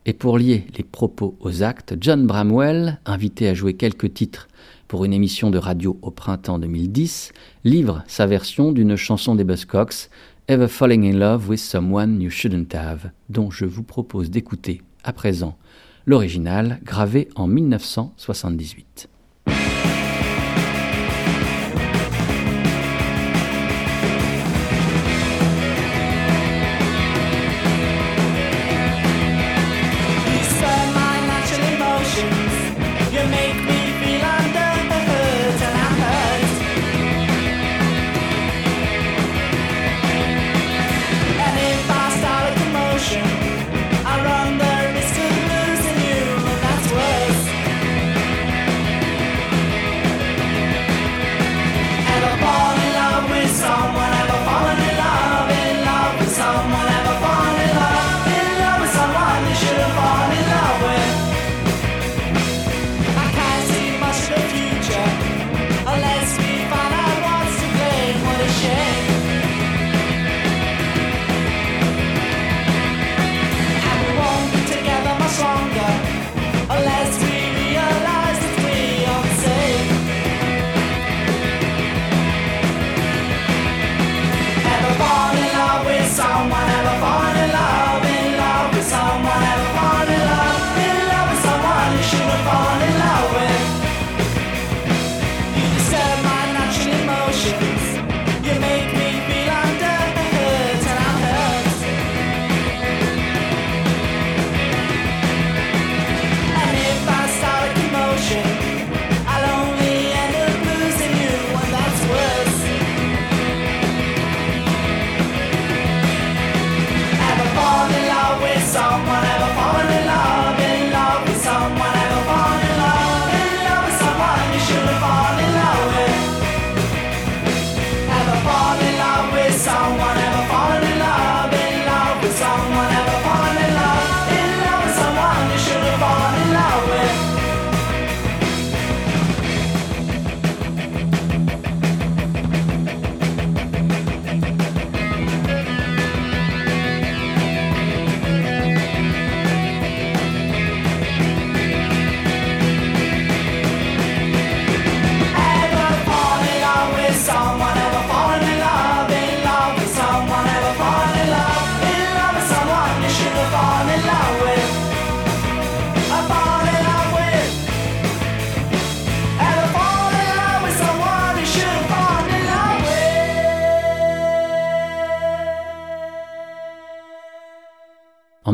Et 0.05 0.13
pour 0.13 0.37
lier 0.37 0.65
les 0.77 0.83
propos 0.83 1.35
aux 1.39 1.63
actes, 1.63 1.95
John 1.99 2.25
Bramwell, 2.25 2.99
invité 3.05 3.47
à 3.47 3.53
jouer 3.53 3.73
quelques 3.73 4.13
titres 4.13 4.47
pour 4.87 5.03
une 5.03 5.13
émission 5.13 5.49
de 5.49 5.57
radio 5.57 5.97
au 6.01 6.11
printemps 6.11 6.59
2010, 6.59 7.31
livre 7.63 8.03
sa 8.07 8.25
version 8.25 8.71
d'une 8.71 8.95
chanson 8.95 9.35
des 9.35 9.43
Buzzcocks, 9.43 10.09
Ever 10.47 10.67
Falling 10.67 11.11
in 11.11 11.17
Love 11.17 11.49
with 11.49 11.59
Someone 11.59 12.21
You 12.21 12.29
Shouldn't 12.29 12.73
Have, 12.73 13.11
dont 13.29 13.51
je 13.51 13.65
vous 13.65 13.83
propose 13.83 14.29
d'écouter 14.31 14.81
à 15.03 15.13
présent 15.13 15.57
l'original 16.05 16.79
gravé 16.83 17.29
en 17.35 17.47
1978. 17.47 19.09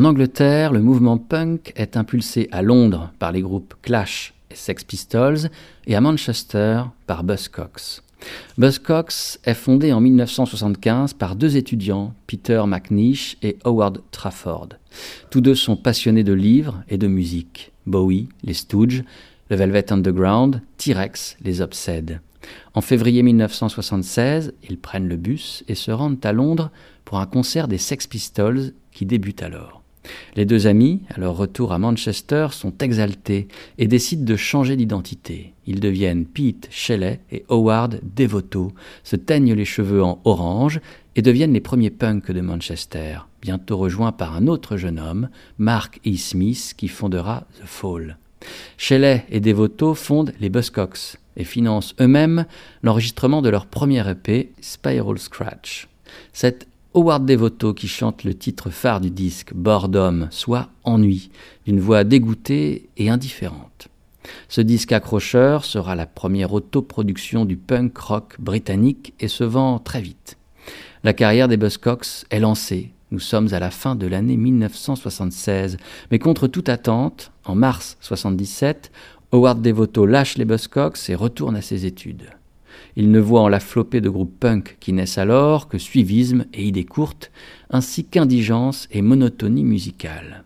Angleterre, 0.06 0.72
le 0.72 0.80
mouvement 0.80 1.18
punk 1.18 1.72
est 1.74 1.96
impulsé 1.96 2.48
à 2.52 2.62
Londres 2.62 3.12
par 3.18 3.32
les 3.32 3.40
groupes 3.40 3.74
Clash 3.82 4.34
et 4.52 4.54
Sex 4.54 4.84
Pistols 4.84 5.50
et 5.88 5.96
à 5.96 6.00
Manchester 6.00 6.82
par 7.08 7.24
Buzzcocks. 7.24 8.02
Buzzcocks 8.56 9.40
est 9.42 9.54
fondé 9.54 9.92
en 9.92 10.00
1975 10.00 11.14
par 11.14 11.34
deux 11.34 11.56
étudiants, 11.56 12.14
Peter 12.28 12.62
McNish 12.68 13.36
et 13.42 13.58
Howard 13.64 14.00
Trafford. 14.12 14.68
Tous 15.30 15.40
deux 15.40 15.56
sont 15.56 15.76
passionnés 15.76 16.22
de 16.22 16.32
livres 16.32 16.84
et 16.88 16.98
de 16.98 17.08
musique. 17.08 17.72
Bowie, 17.86 18.28
les 18.44 18.54
Stooges, 18.54 19.02
le 19.50 19.56
Velvet 19.56 19.92
Underground, 19.92 20.62
T-Rex 20.76 21.36
les 21.42 21.60
obsède. 21.60 22.20
En 22.74 22.80
février 22.80 23.24
1976, 23.24 24.54
ils 24.68 24.78
prennent 24.78 25.08
le 25.08 25.16
bus 25.16 25.64
et 25.66 25.74
se 25.74 25.90
rendent 25.90 26.24
à 26.24 26.32
Londres 26.32 26.70
pour 27.04 27.18
un 27.18 27.26
concert 27.26 27.66
des 27.66 27.78
Sex 27.78 28.06
Pistols 28.06 28.72
qui 28.92 29.04
débute 29.04 29.42
alors. 29.42 29.75
Les 30.36 30.44
deux 30.44 30.66
amis, 30.66 31.02
à 31.14 31.20
leur 31.20 31.36
retour 31.36 31.72
à 31.72 31.78
Manchester, 31.78 32.48
sont 32.52 32.72
exaltés 32.78 33.48
et 33.78 33.86
décident 33.86 34.24
de 34.24 34.36
changer 34.36 34.76
d'identité. 34.76 35.54
Ils 35.66 35.80
deviennent 35.80 36.26
Pete 36.26 36.68
Shelley 36.70 37.20
et 37.30 37.44
Howard 37.48 38.00
Devoto, 38.16 38.72
se 39.02 39.16
teignent 39.16 39.54
les 39.54 39.64
cheveux 39.64 40.02
en 40.02 40.20
orange 40.24 40.80
et 41.16 41.22
deviennent 41.22 41.54
les 41.54 41.60
premiers 41.60 41.90
punks 41.90 42.30
de 42.30 42.40
Manchester, 42.40 43.18
bientôt 43.42 43.76
rejoints 43.78 44.12
par 44.12 44.36
un 44.36 44.46
autre 44.46 44.76
jeune 44.76 44.98
homme, 44.98 45.28
Mark 45.58 46.00
E. 46.06 46.16
Smith, 46.16 46.74
qui 46.76 46.88
fondera 46.88 47.44
The 47.60 47.66
Fall. 47.66 48.18
Shelley 48.76 49.24
et 49.30 49.40
Devoto 49.40 49.94
fondent 49.94 50.32
les 50.40 50.50
Buzzcocks 50.50 51.16
et 51.36 51.44
financent 51.44 51.94
eux-mêmes 52.00 52.46
l'enregistrement 52.82 53.42
de 53.42 53.48
leur 53.48 53.66
premier 53.66 54.08
EP, 54.08 54.52
Spiral 54.60 55.18
Scratch. 55.18 55.88
C'est 56.32 56.66
Howard 56.96 57.26
Devoto 57.26 57.74
qui 57.74 57.88
chante 57.88 58.24
le 58.24 58.32
titre 58.32 58.70
phare 58.70 59.02
du 59.02 59.10
disque, 59.10 59.52
Boredom, 59.52 60.28
soit 60.30 60.70
Ennui, 60.82 61.30
d'une 61.66 61.78
voix 61.78 62.04
dégoûtée 62.04 62.88
et 62.96 63.10
indifférente. 63.10 63.88
Ce 64.48 64.62
disque 64.62 64.92
accrocheur 64.92 65.66
sera 65.66 65.94
la 65.94 66.06
première 66.06 66.54
autoproduction 66.54 67.44
du 67.44 67.58
punk 67.58 67.98
rock 67.98 68.36
britannique 68.38 69.12
et 69.20 69.28
se 69.28 69.44
vend 69.44 69.78
très 69.78 70.00
vite. 70.00 70.38
La 71.04 71.12
carrière 71.12 71.48
des 71.48 71.58
Buzzcocks 71.58 72.24
est 72.30 72.40
lancée. 72.40 72.92
Nous 73.10 73.20
sommes 73.20 73.52
à 73.52 73.58
la 73.58 73.70
fin 73.70 73.94
de 73.94 74.06
l'année 74.06 74.38
1976, 74.38 75.76
mais 76.10 76.18
contre 76.18 76.46
toute 76.46 76.70
attente, 76.70 77.30
en 77.44 77.54
mars 77.54 77.98
77, 78.00 78.90
Howard 79.32 79.60
Devoto 79.60 80.06
lâche 80.06 80.38
les 80.38 80.46
Buzzcocks 80.46 81.10
et 81.10 81.14
retourne 81.14 81.56
à 81.56 81.60
ses 81.60 81.84
études. 81.84 82.30
Il 82.96 83.10
ne 83.10 83.20
voit 83.20 83.42
en 83.42 83.48
la 83.48 83.60
flopée 83.60 84.00
de 84.00 84.08
groupes 84.08 84.38
punk 84.38 84.76
qui 84.80 84.92
naissent 84.92 85.18
alors 85.18 85.68
que 85.68 85.78
suivisme 85.78 86.46
et 86.54 86.64
idées 86.64 86.84
courtes, 86.84 87.30
ainsi 87.70 88.04
qu'indigence 88.04 88.88
et 88.90 89.02
monotonie 89.02 89.64
musicale. 89.64 90.44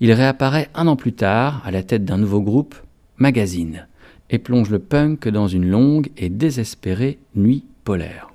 Il 0.00 0.12
réapparaît 0.12 0.70
un 0.74 0.86
an 0.86 0.96
plus 0.96 1.12
tard 1.12 1.62
à 1.64 1.70
la 1.70 1.82
tête 1.82 2.04
d'un 2.04 2.18
nouveau 2.18 2.40
groupe, 2.40 2.74
Magazine, 3.16 3.86
et 4.30 4.38
plonge 4.38 4.70
le 4.70 4.78
punk 4.78 5.28
dans 5.28 5.48
une 5.48 5.68
longue 5.68 6.10
et 6.16 6.28
désespérée 6.28 7.18
nuit 7.34 7.64
polaire. 7.84 8.33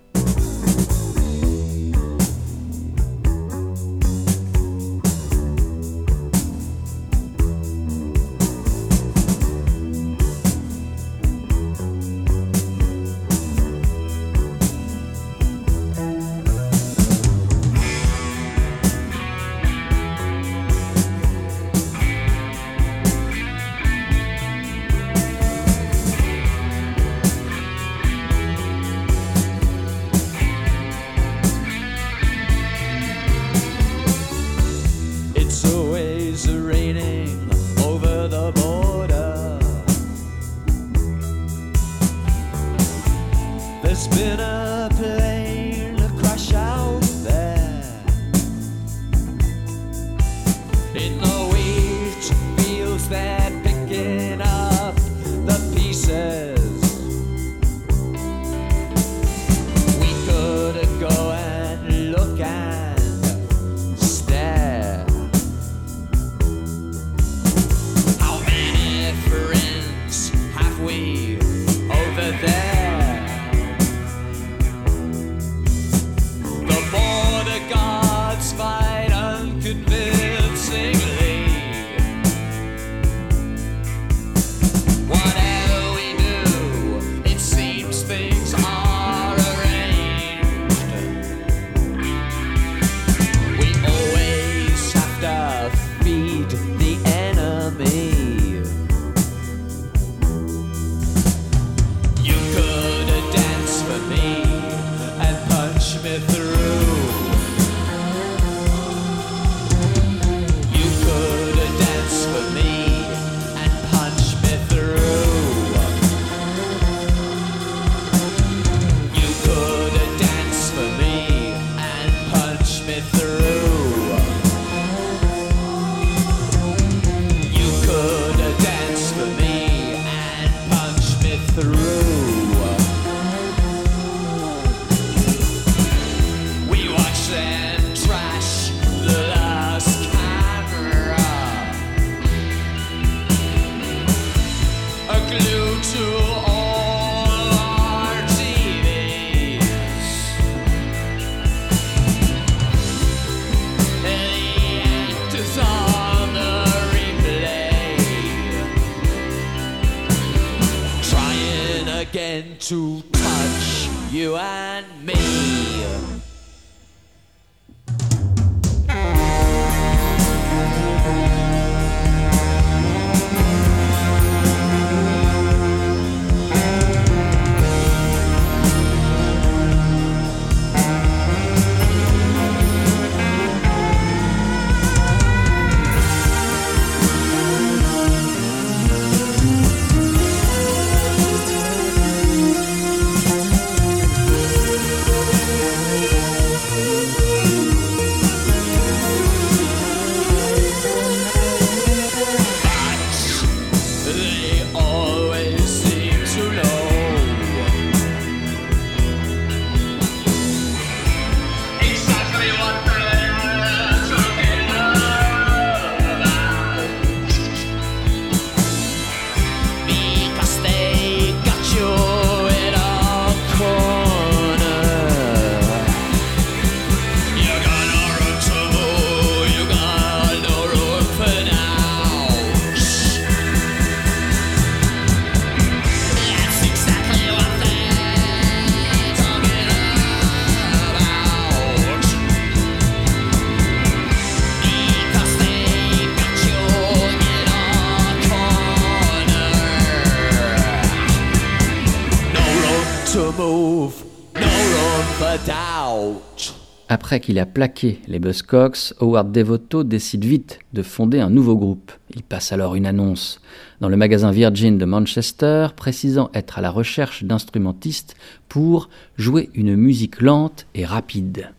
Qu'il 257.21 257.39
a 257.39 257.45
plaqué 257.45 257.99
les 258.07 258.19
Buzzcocks, 258.19 258.93
Howard 258.99 259.31
Devoto 259.31 259.83
décide 259.83 260.23
vite 260.23 260.59
de 260.73 260.81
fonder 260.81 261.19
un 261.19 261.29
nouveau 261.29 261.55
groupe. 261.55 261.91
Il 262.15 262.23
passe 262.23 262.51
alors 262.51 262.75
une 262.75 262.85
annonce 262.85 263.41
dans 263.81 263.89
le 263.89 263.97
magasin 263.97 264.31
Virgin 264.31 264.77
de 264.77 264.85
Manchester 264.85 265.67
précisant 265.75 266.29
être 266.33 266.57
à 266.57 266.61
la 266.61 266.71
recherche 266.71 267.23
d'instrumentistes 267.23 268.15
pour 268.47 268.89
jouer 269.17 269.49
une 269.53 269.75
musique 269.75 270.21
lente 270.21 270.65
et 270.75 270.85
rapide. 270.85 271.51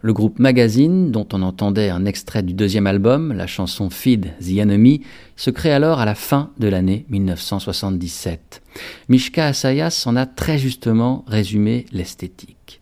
Le 0.00 0.12
groupe 0.12 0.38
Magazine, 0.38 1.10
dont 1.10 1.26
on 1.32 1.42
entendait 1.42 1.90
un 1.90 2.06
extrait 2.06 2.42
du 2.42 2.54
deuxième 2.54 2.86
album, 2.86 3.32
la 3.32 3.46
chanson 3.46 3.90
Feed 3.90 4.32
the 4.40 4.58
Enemy, 4.58 5.02
se 5.36 5.50
crée 5.50 5.72
alors 5.72 6.00
à 6.00 6.04
la 6.04 6.14
fin 6.14 6.50
de 6.58 6.68
l'année 6.68 7.04
1977. 7.10 8.62
Mishka 9.08 9.46
Asayas 9.46 10.04
en 10.06 10.16
a 10.16 10.24
très 10.26 10.56
justement 10.56 11.24
résumé 11.26 11.84
l'esthétique. 11.92 12.79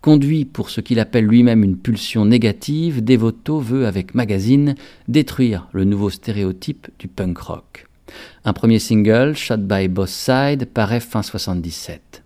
Conduit 0.00 0.46
pour 0.46 0.70
ce 0.70 0.80
qu'il 0.80 0.98
appelle 0.98 1.26
lui-même 1.26 1.62
une 1.62 1.76
pulsion 1.76 2.24
négative, 2.24 3.04
Devoto 3.04 3.60
veut, 3.60 3.86
avec 3.86 4.14
Magazine, 4.14 4.74
détruire 5.08 5.68
le 5.72 5.84
nouveau 5.84 6.08
stéréotype 6.08 6.88
du 6.98 7.06
punk 7.06 7.36
rock. 7.36 7.86
Un 8.46 8.54
premier 8.54 8.78
single, 8.78 9.36
Shot 9.36 9.58
by 9.58 9.88
Both 9.88 10.08
Side, 10.08 10.66
paraît 10.72 11.00
fin 11.00 11.22
77. 11.22 12.22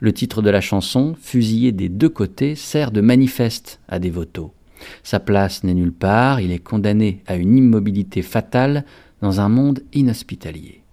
Le 0.00 0.12
titre 0.12 0.42
de 0.42 0.50
la 0.50 0.60
chanson, 0.60 1.14
Fusillé 1.20 1.70
des 1.70 1.88
deux 1.88 2.08
côtés, 2.08 2.56
sert 2.56 2.90
de 2.90 3.00
manifeste 3.00 3.80
à 3.88 4.00
Devoto. 4.00 4.52
Sa 5.04 5.20
place 5.20 5.62
n'est 5.62 5.74
nulle 5.74 5.92
part, 5.92 6.40
il 6.40 6.50
est 6.50 6.58
condamné 6.58 7.22
à 7.28 7.36
une 7.36 7.56
immobilité 7.56 8.22
fatale 8.22 8.84
dans 9.22 9.40
un 9.40 9.48
monde 9.48 9.84
inhospitalier. 9.92 10.83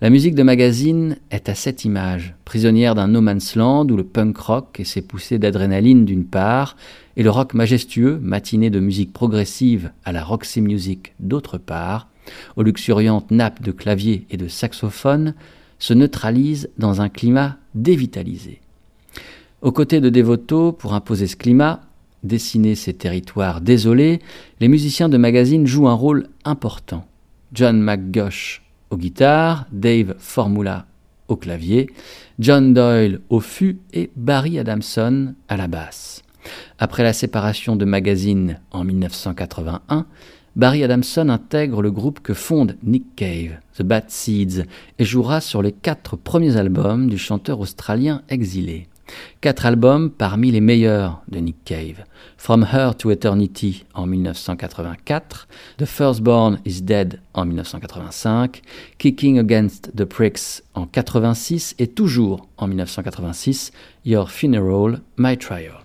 La 0.00 0.10
musique 0.10 0.34
de 0.34 0.42
magazine 0.42 1.16
est 1.30 1.48
à 1.48 1.54
cette 1.54 1.84
image, 1.84 2.34
prisonnière 2.44 2.94
d'un 2.94 3.08
no 3.08 3.20
man's 3.20 3.56
land 3.56 3.86
où 3.88 3.96
le 3.96 4.04
punk 4.04 4.36
rock 4.36 4.80
et 4.80 4.84
ses 4.84 5.02
poussées 5.02 5.38
d'adrénaline 5.38 6.04
d'une 6.04 6.26
part, 6.26 6.76
et 7.16 7.22
le 7.22 7.30
rock 7.30 7.54
majestueux, 7.54 8.18
matiné 8.20 8.70
de 8.70 8.80
musique 8.80 9.12
progressive 9.12 9.92
à 10.04 10.12
la 10.12 10.24
Roxy 10.24 10.60
Music 10.60 11.14
d'autre 11.20 11.58
part, 11.58 12.08
aux 12.56 12.62
luxuriantes 12.62 13.30
nappes 13.30 13.62
de 13.62 13.72
clavier 13.72 14.26
et 14.30 14.36
de 14.36 14.48
saxophone, 14.48 15.34
se 15.78 15.94
neutralisent 15.94 16.70
dans 16.78 17.00
un 17.00 17.08
climat 17.08 17.56
dévitalisé. 17.74 18.60
Aux 19.62 19.72
côtés 19.72 20.00
de 20.00 20.10
Devoto, 20.10 20.72
pour 20.72 20.94
imposer 20.94 21.26
ce 21.26 21.36
climat, 21.36 21.80
dessiner 22.22 22.74
ces 22.74 22.94
territoires 22.94 23.60
désolés, 23.60 24.20
les 24.60 24.68
musiciens 24.68 25.08
de 25.08 25.16
magazine 25.16 25.66
jouent 25.66 25.88
un 25.88 25.94
rôle 25.94 26.28
important. 26.44 27.06
John 27.52 27.80
McGosh 27.80 28.63
aux 28.90 28.96
guitares, 28.96 29.66
Dave 29.72 30.14
Formula 30.18 30.86
au 31.28 31.36
clavier, 31.36 31.88
John 32.38 32.74
Doyle 32.74 33.20
au 33.28 33.40
fût 33.40 33.78
et 33.92 34.10
Barry 34.16 34.58
Adamson 34.58 35.34
à 35.48 35.56
la 35.56 35.68
basse. 35.68 36.22
Après 36.78 37.02
la 37.02 37.12
séparation 37.12 37.76
de 37.76 37.84
Magazine 37.84 38.60
en 38.70 38.84
1981, 38.84 40.06
Barry 40.56 40.84
Adamson 40.84 41.28
intègre 41.30 41.82
le 41.82 41.90
groupe 41.90 42.20
que 42.20 42.34
fonde 42.34 42.76
Nick 42.84 43.16
Cave, 43.16 43.58
The 43.76 43.82
Bad 43.82 44.04
Seeds, 44.08 44.64
et 44.98 45.04
jouera 45.04 45.40
sur 45.40 45.62
les 45.62 45.72
quatre 45.72 46.16
premiers 46.16 46.56
albums 46.56 47.08
du 47.08 47.18
chanteur 47.18 47.60
australien 47.60 48.22
exilé. 48.28 48.86
Quatre 49.40 49.66
albums 49.66 50.10
parmi 50.10 50.50
les 50.50 50.60
meilleurs 50.60 51.22
de 51.28 51.38
Nick 51.38 51.56
Cave. 51.64 52.04
From 52.36 52.66
Her 52.72 52.94
to 52.96 53.10
Eternity 53.10 53.84
en 53.94 54.06
1984, 54.06 55.46
The 55.78 55.84
Firstborn 55.84 56.58
is 56.64 56.82
Dead 56.82 57.20
en 57.34 57.46
1985, 57.46 58.62
Kicking 58.98 59.38
Against 59.38 59.94
the 59.96 60.04
Pricks 60.04 60.62
en 60.74 60.86
86 60.86 61.74
et 61.78 61.88
toujours 61.88 62.48
en 62.56 62.66
1986, 62.68 63.72
Your 64.04 64.30
Funeral, 64.30 65.00
My 65.16 65.36
Trial. 65.36 65.83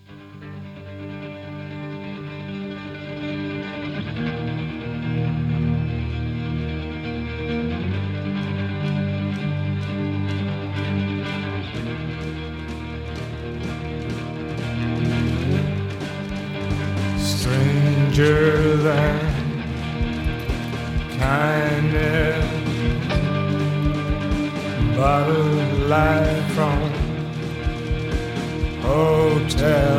tell. 29.50 29.99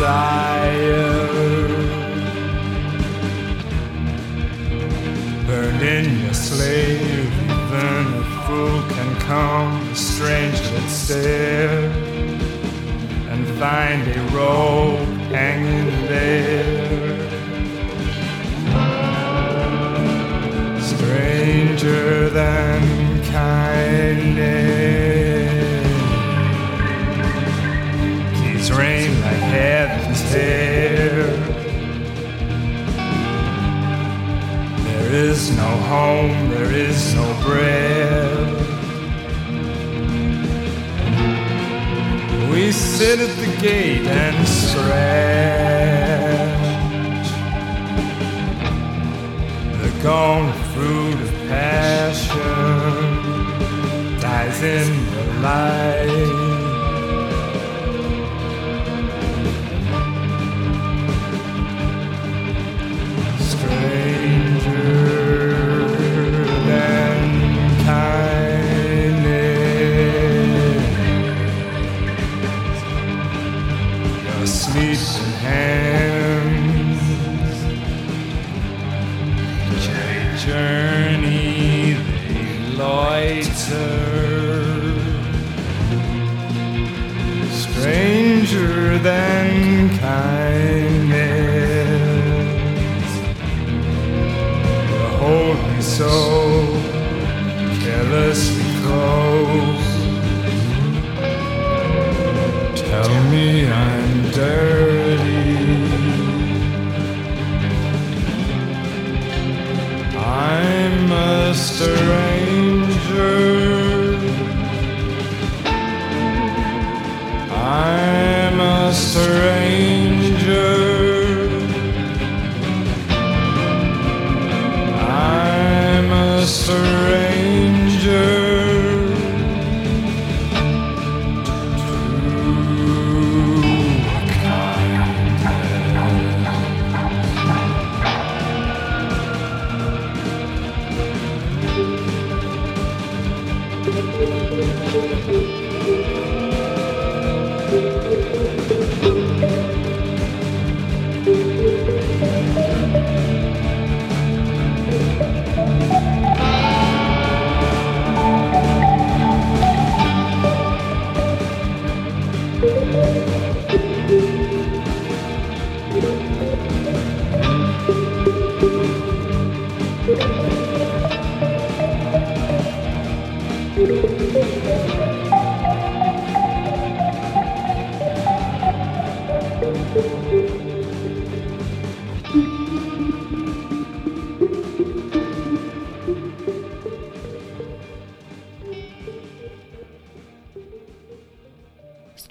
Desire. 0.00 1.28
burned 5.46 5.82
in 5.82 6.24
your 6.24 6.32
slave. 6.32 7.32
Even 7.44 8.06
a 8.14 8.24
fool 8.46 8.80
can 8.94 9.10
come, 9.20 9.70
a 9.90 9.94
stranger 9.94 10.74
and 10.80 10.90
stare, 10.90 11.90
and 13.30 13.46
find 13.58 14.02
a 14.08 14.20
rope 14.36 15.06
hanging 15.36 15.90
there. 16.06 17.20
Stranger 20.80 22.30
than 22.30 22.79
There 34.84 35.12
is 35.12 35.50
no 35.56 35.66
home, 35.66 36.50
there 36.50 36.70
is 36.70 37.14
no 37.14 37.26
bread. 37.42 38.46
We 42.52 42.70
sit 42.70 43.18
at 43.18 43.36
the 43.38 43.56
gate 43.60 44.06
and 44.06 44.46
stretch 44.46 44.90
the 49.82 49.90
gone 50.02 50.52
fruit 50.72 51.20
of 51.20 51.30
passion 51.48 52.60
dies 54.20 54.62
in 54.62 54.88
the 55.14 55.24
light. 55.40 56.49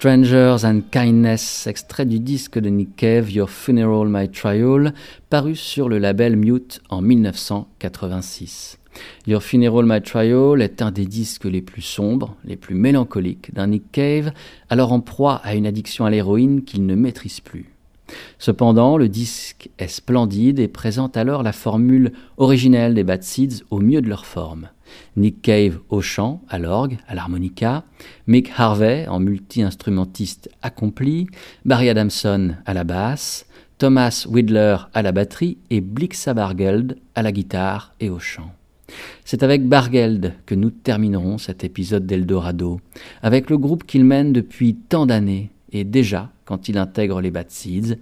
Strangers 0.00 0.64
and 0.64 0.80
Kindness, 0.90 1.66
extrait 1.66 2.06
du 2.06 2.20
disque 2.20 2.58
de 2.58 2.70
Nick 2.70 2.96
Cave, 2.96 3.30
Your 3.30 3.50
Funeral, 3.50 4.08
My 4.08 4.30
Trial, 4.30 4.94
paru 5.28 5.54
sur 5.54 5.90
le 5.90 5.98
label 5.98 6.36
Mute 6.36 6.80
en 6.88 7.02
1986. 7.02 8.79
Your 9.26 9.42
Funeral, 9.42 9.84
My 9.86 10.00
Trial 10.02 10.60
est 10.62 10.82
un 10.82 10.90
des 10.90 11.06
disques 11.06 11.44
les 11.44 11.62
plus 11.62 11.82
sombres, 11.82 12.36
les 12.44 12.56
plus 12.56 12.74
mélancoliques 12.74 13.54
d'un 13.54 13.68
Nick 13.68 13.92
Cave, 13.92 14.32
alors 14.68 14.92
en 14.92 15.00
proie 15.00 15.40
à 15.44 15.54
une 15.54 15.66
addiction 15.66 16.04
à 16.04 16.10
l'héroïne 16.10 16.62
qu'il 16.64 16.86
ne 16.86 16.94
maîtrise 16.94 17.40
plus. 17.40 17.72
Cependant, 18.38 18.96
le 18.96 19.08
disque 19.08 19.70
est 19.78 19.88
splendide 19.88 20.58
et 20.58 20.68
présente 20.68 21.16
alors 21.16 21.42
la 21.42 21.52
formule 21.52 22.12
originelle 22.36 22.94
des 22.94 23.04
Bad 23.04 23.22
Seeds 23.22 23.62
au 23.70 23.78
mieux 23.80 24.00
de 24.00 24.08
leur 24.08 24.26
forme. 24.26 24.68
Nick 25.16 25.42
Cave 25.42 25.78
au 25.88 26.00
chant, 26.00 26.42
à 26.48 26.58
l'orgue, 26.58 26.98
à 27.06 27.14
l'harmonica, 27.14 27.84
Mick 28.26 28.50
Harvey 28.56 29.06
en 29.08 29.20
multi-instrumentiste 29.20 30.50
accompli, 30.62 31.28
Barry 31.64 31.88
Adamson 31.88 32.56
à 32.66 32.74
la 32.74 32.82
basse, 32.82 33.46
Thomas 33.78 34.26
Widler 34.28 34.76
à 34.92 35.02
la 35.02 35.12
batterie 35.12 35.58
et 35.70 35.80
Blixa 35.80 36.34
Bargeld 36.34 36.98
à 37.14 37.22
la 37.22 37.32
guitare 37.32 37.94
et 38.00 38.10
au 38.10 38.18
chant. 38.18 38.52
C'est 39.24 39.42
avec 39.42 39.66
Bargeld 39.66 40.34
que 40.46 40.54
nous 40.54 40.70
terminerons 40.70 41.38
cet 41.38 41.64
épisode 41.64 42.06
d'Eldorado, 42.06 42.80
avec 43.22 43.50
le 43.50 43.58
groupe 43.58 43.84
qu'il 43.84 44.04
mène 44.04 44.32
depuis 44.32 44.74
tant 44.74 45.06
d'années, 45.06 45.50
et 45.72 45.84
déjà, 45.84 46.30
quand 46.44 46.68
il 46.68 46.78
intègre 46.78 47.20
les 47.20 47.30
Bad 47.30 47.50
Seeds, 47.50 47.96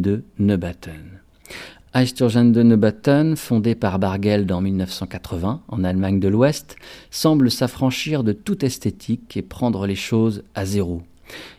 de 0.00 0.24
Neubatten. 0.38 1.20
de 2.52 2.62
Neubatten, 2.62 3.36
fondé 3.36 3.74
par 3.74 3.98
Bargeld 3.98 4.50
en 4.50 4.62
1980 4.62 5.60
en 5.68 5.84
Allemagne 5.84 6.20
de 6.20 6.28
l'Ouest, 6.28 6.76
semble 7.10 7.50
s'affranchir 7.50 8.24
de 8.24 8.32
toute 8.32 8.64
esthétique 8.64 9.36
et 9.36 9.42
prendre 9.42 9.86
les 9.86 9.94
choses 9.94 10.42
à 10.54 10.64
zéro. 10.64 11.02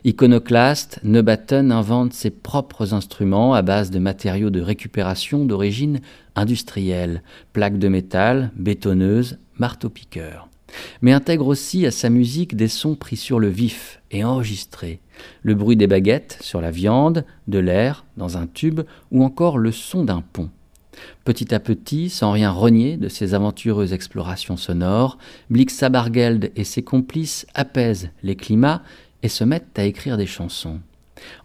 Iconoclaste, 0.04 1.00
Neubatten 1.04 1.72
invente 1.72 2.14
ses 2.14 2.30
propres 2.30 2.94
instruments 2.94 3.54
à 3.54 3.62
base 3.62 3.92
de 3.92 4.00
matériaux 4.00 4.50
de 4.50 4.62
récupération 4.62 5.46
d'origine 5.46 6.02
industrielle, 6.36 7.24
plaques 7.54 7.80
de 7.80 7.88
métal, 7.88 8.52
bétonneuses, 8.56 9.38
marteau-piqueurs. 9.58 10.50
Mais 11.02 11.12
intègre 11.12 11.48
aussi 11.48 11.86
à 11.86 11.92
sa 11.92 12.10
musique 12.10 12.56
des 12.56 12.68
sons 12.68 12.96
pris 12.96 13.18
sur 13.18 13.40
le 13.40 13.48
vif 13.48 14.02
et 14.12 14.24
enregistrés, 14.24 15.00
le 15.44 15.54
bruit 15.54 15.78
des 15.78 15.88
baguettes 15.88 16.38
sur 16.42 16.62
la 16.62 16.72
viande, 16.72 17.26
de 17.48 17.60
l'air 17.60 18.06
dans 18.18 18.38
un 18.38 18.48
tube 18.48 18.82
ou 19.12 19.24
encore 19.24 19.58
le 19.58 19.72
son 19.72 20.04
d'un 20.04 20.22
pont. 20.22 20.50
Petit 21.26 21.54
à 21.54 21.60
petit, 21.60 22.10
sans 22.10 22.32
rien 22.32 22.52
renier 22.52 22.98
de 22.98 23.08
ses 23.08 23.34
aventureuses 23.34 23.94
explorations 23.94 24.58
sonores, 24.58 25.18
Blix 25.50 25.74
Sabargeld 25.74 26.52
et 26.56 26.64
ses 26.64 26.84
complices 26.84 27.48
apaisent 27.54 28.10
les 28.22 28.36
climats 28.36 28.84
et 29.24 29.30
se 29.30 29.44
mettent 29.44 29.80
à 29.80 29.86
écrire 29.86 30.18
des 30.18 30.28
chansons. 30.28 30.80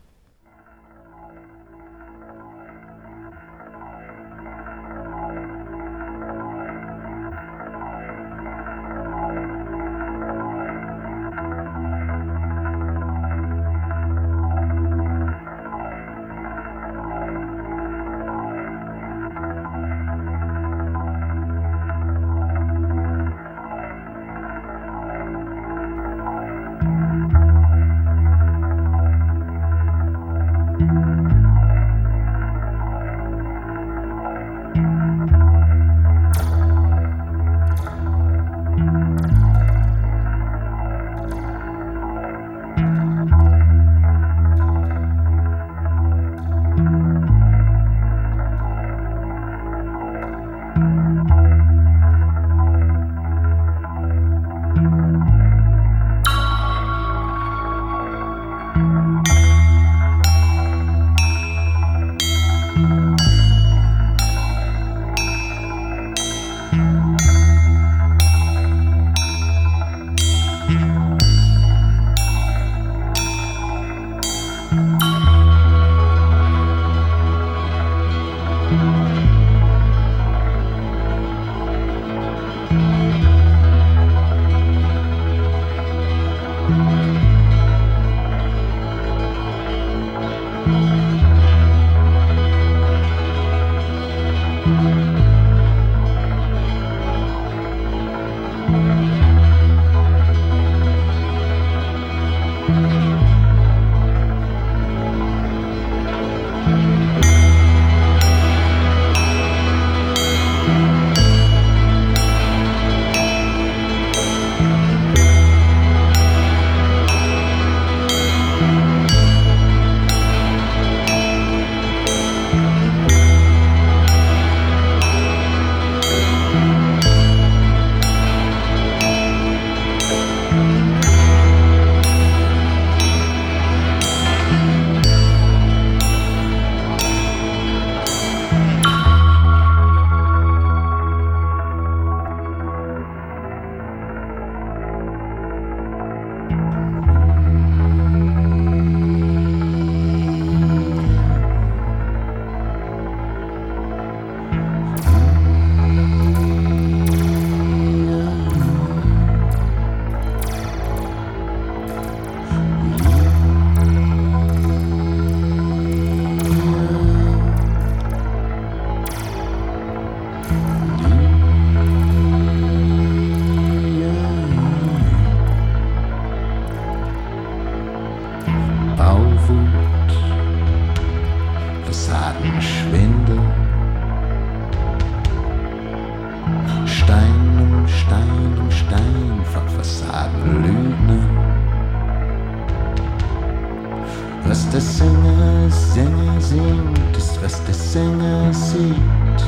Sänger 194.79 196.41
singt, 196.41 197.16
ist 197.16 197.43
was 197.43 197.64
der 197.64 197.75
Sänger 197.75 198.53
sieht. 198.53 199.45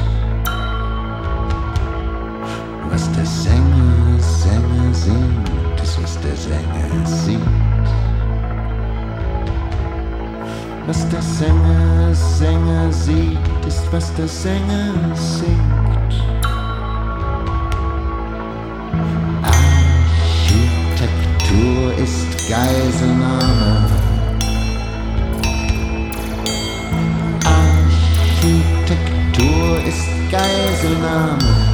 Was 2.90 3.12
der 3.12 3.26
Sänger, 3.26 4.18
Sänger 4.18 4.92
singt, 4.92 5.80
ist 5.82 6.02
was 6.02 6.18
der 6.20 6.36
Sänger 6.36 7.06
sieht. 7.06 7.40
Was 10.86 11.08
der 11.08 11.22
Sänger, 11.22 12.14
Sänger 12.14 12.92
sieht, 12.92 13.66
ist 13.66 13.92
was 13.92 14.12
der 14.14 14.28
Sänger 14.28 15.14
singt. 15.14 16.14
Architektur 21.02 21.92
ist 21.98 22.48
Geiselnahme. 22.48 23.81
caes 30.32 30.84
en 30.84 31.04
amor. 31.04 31.71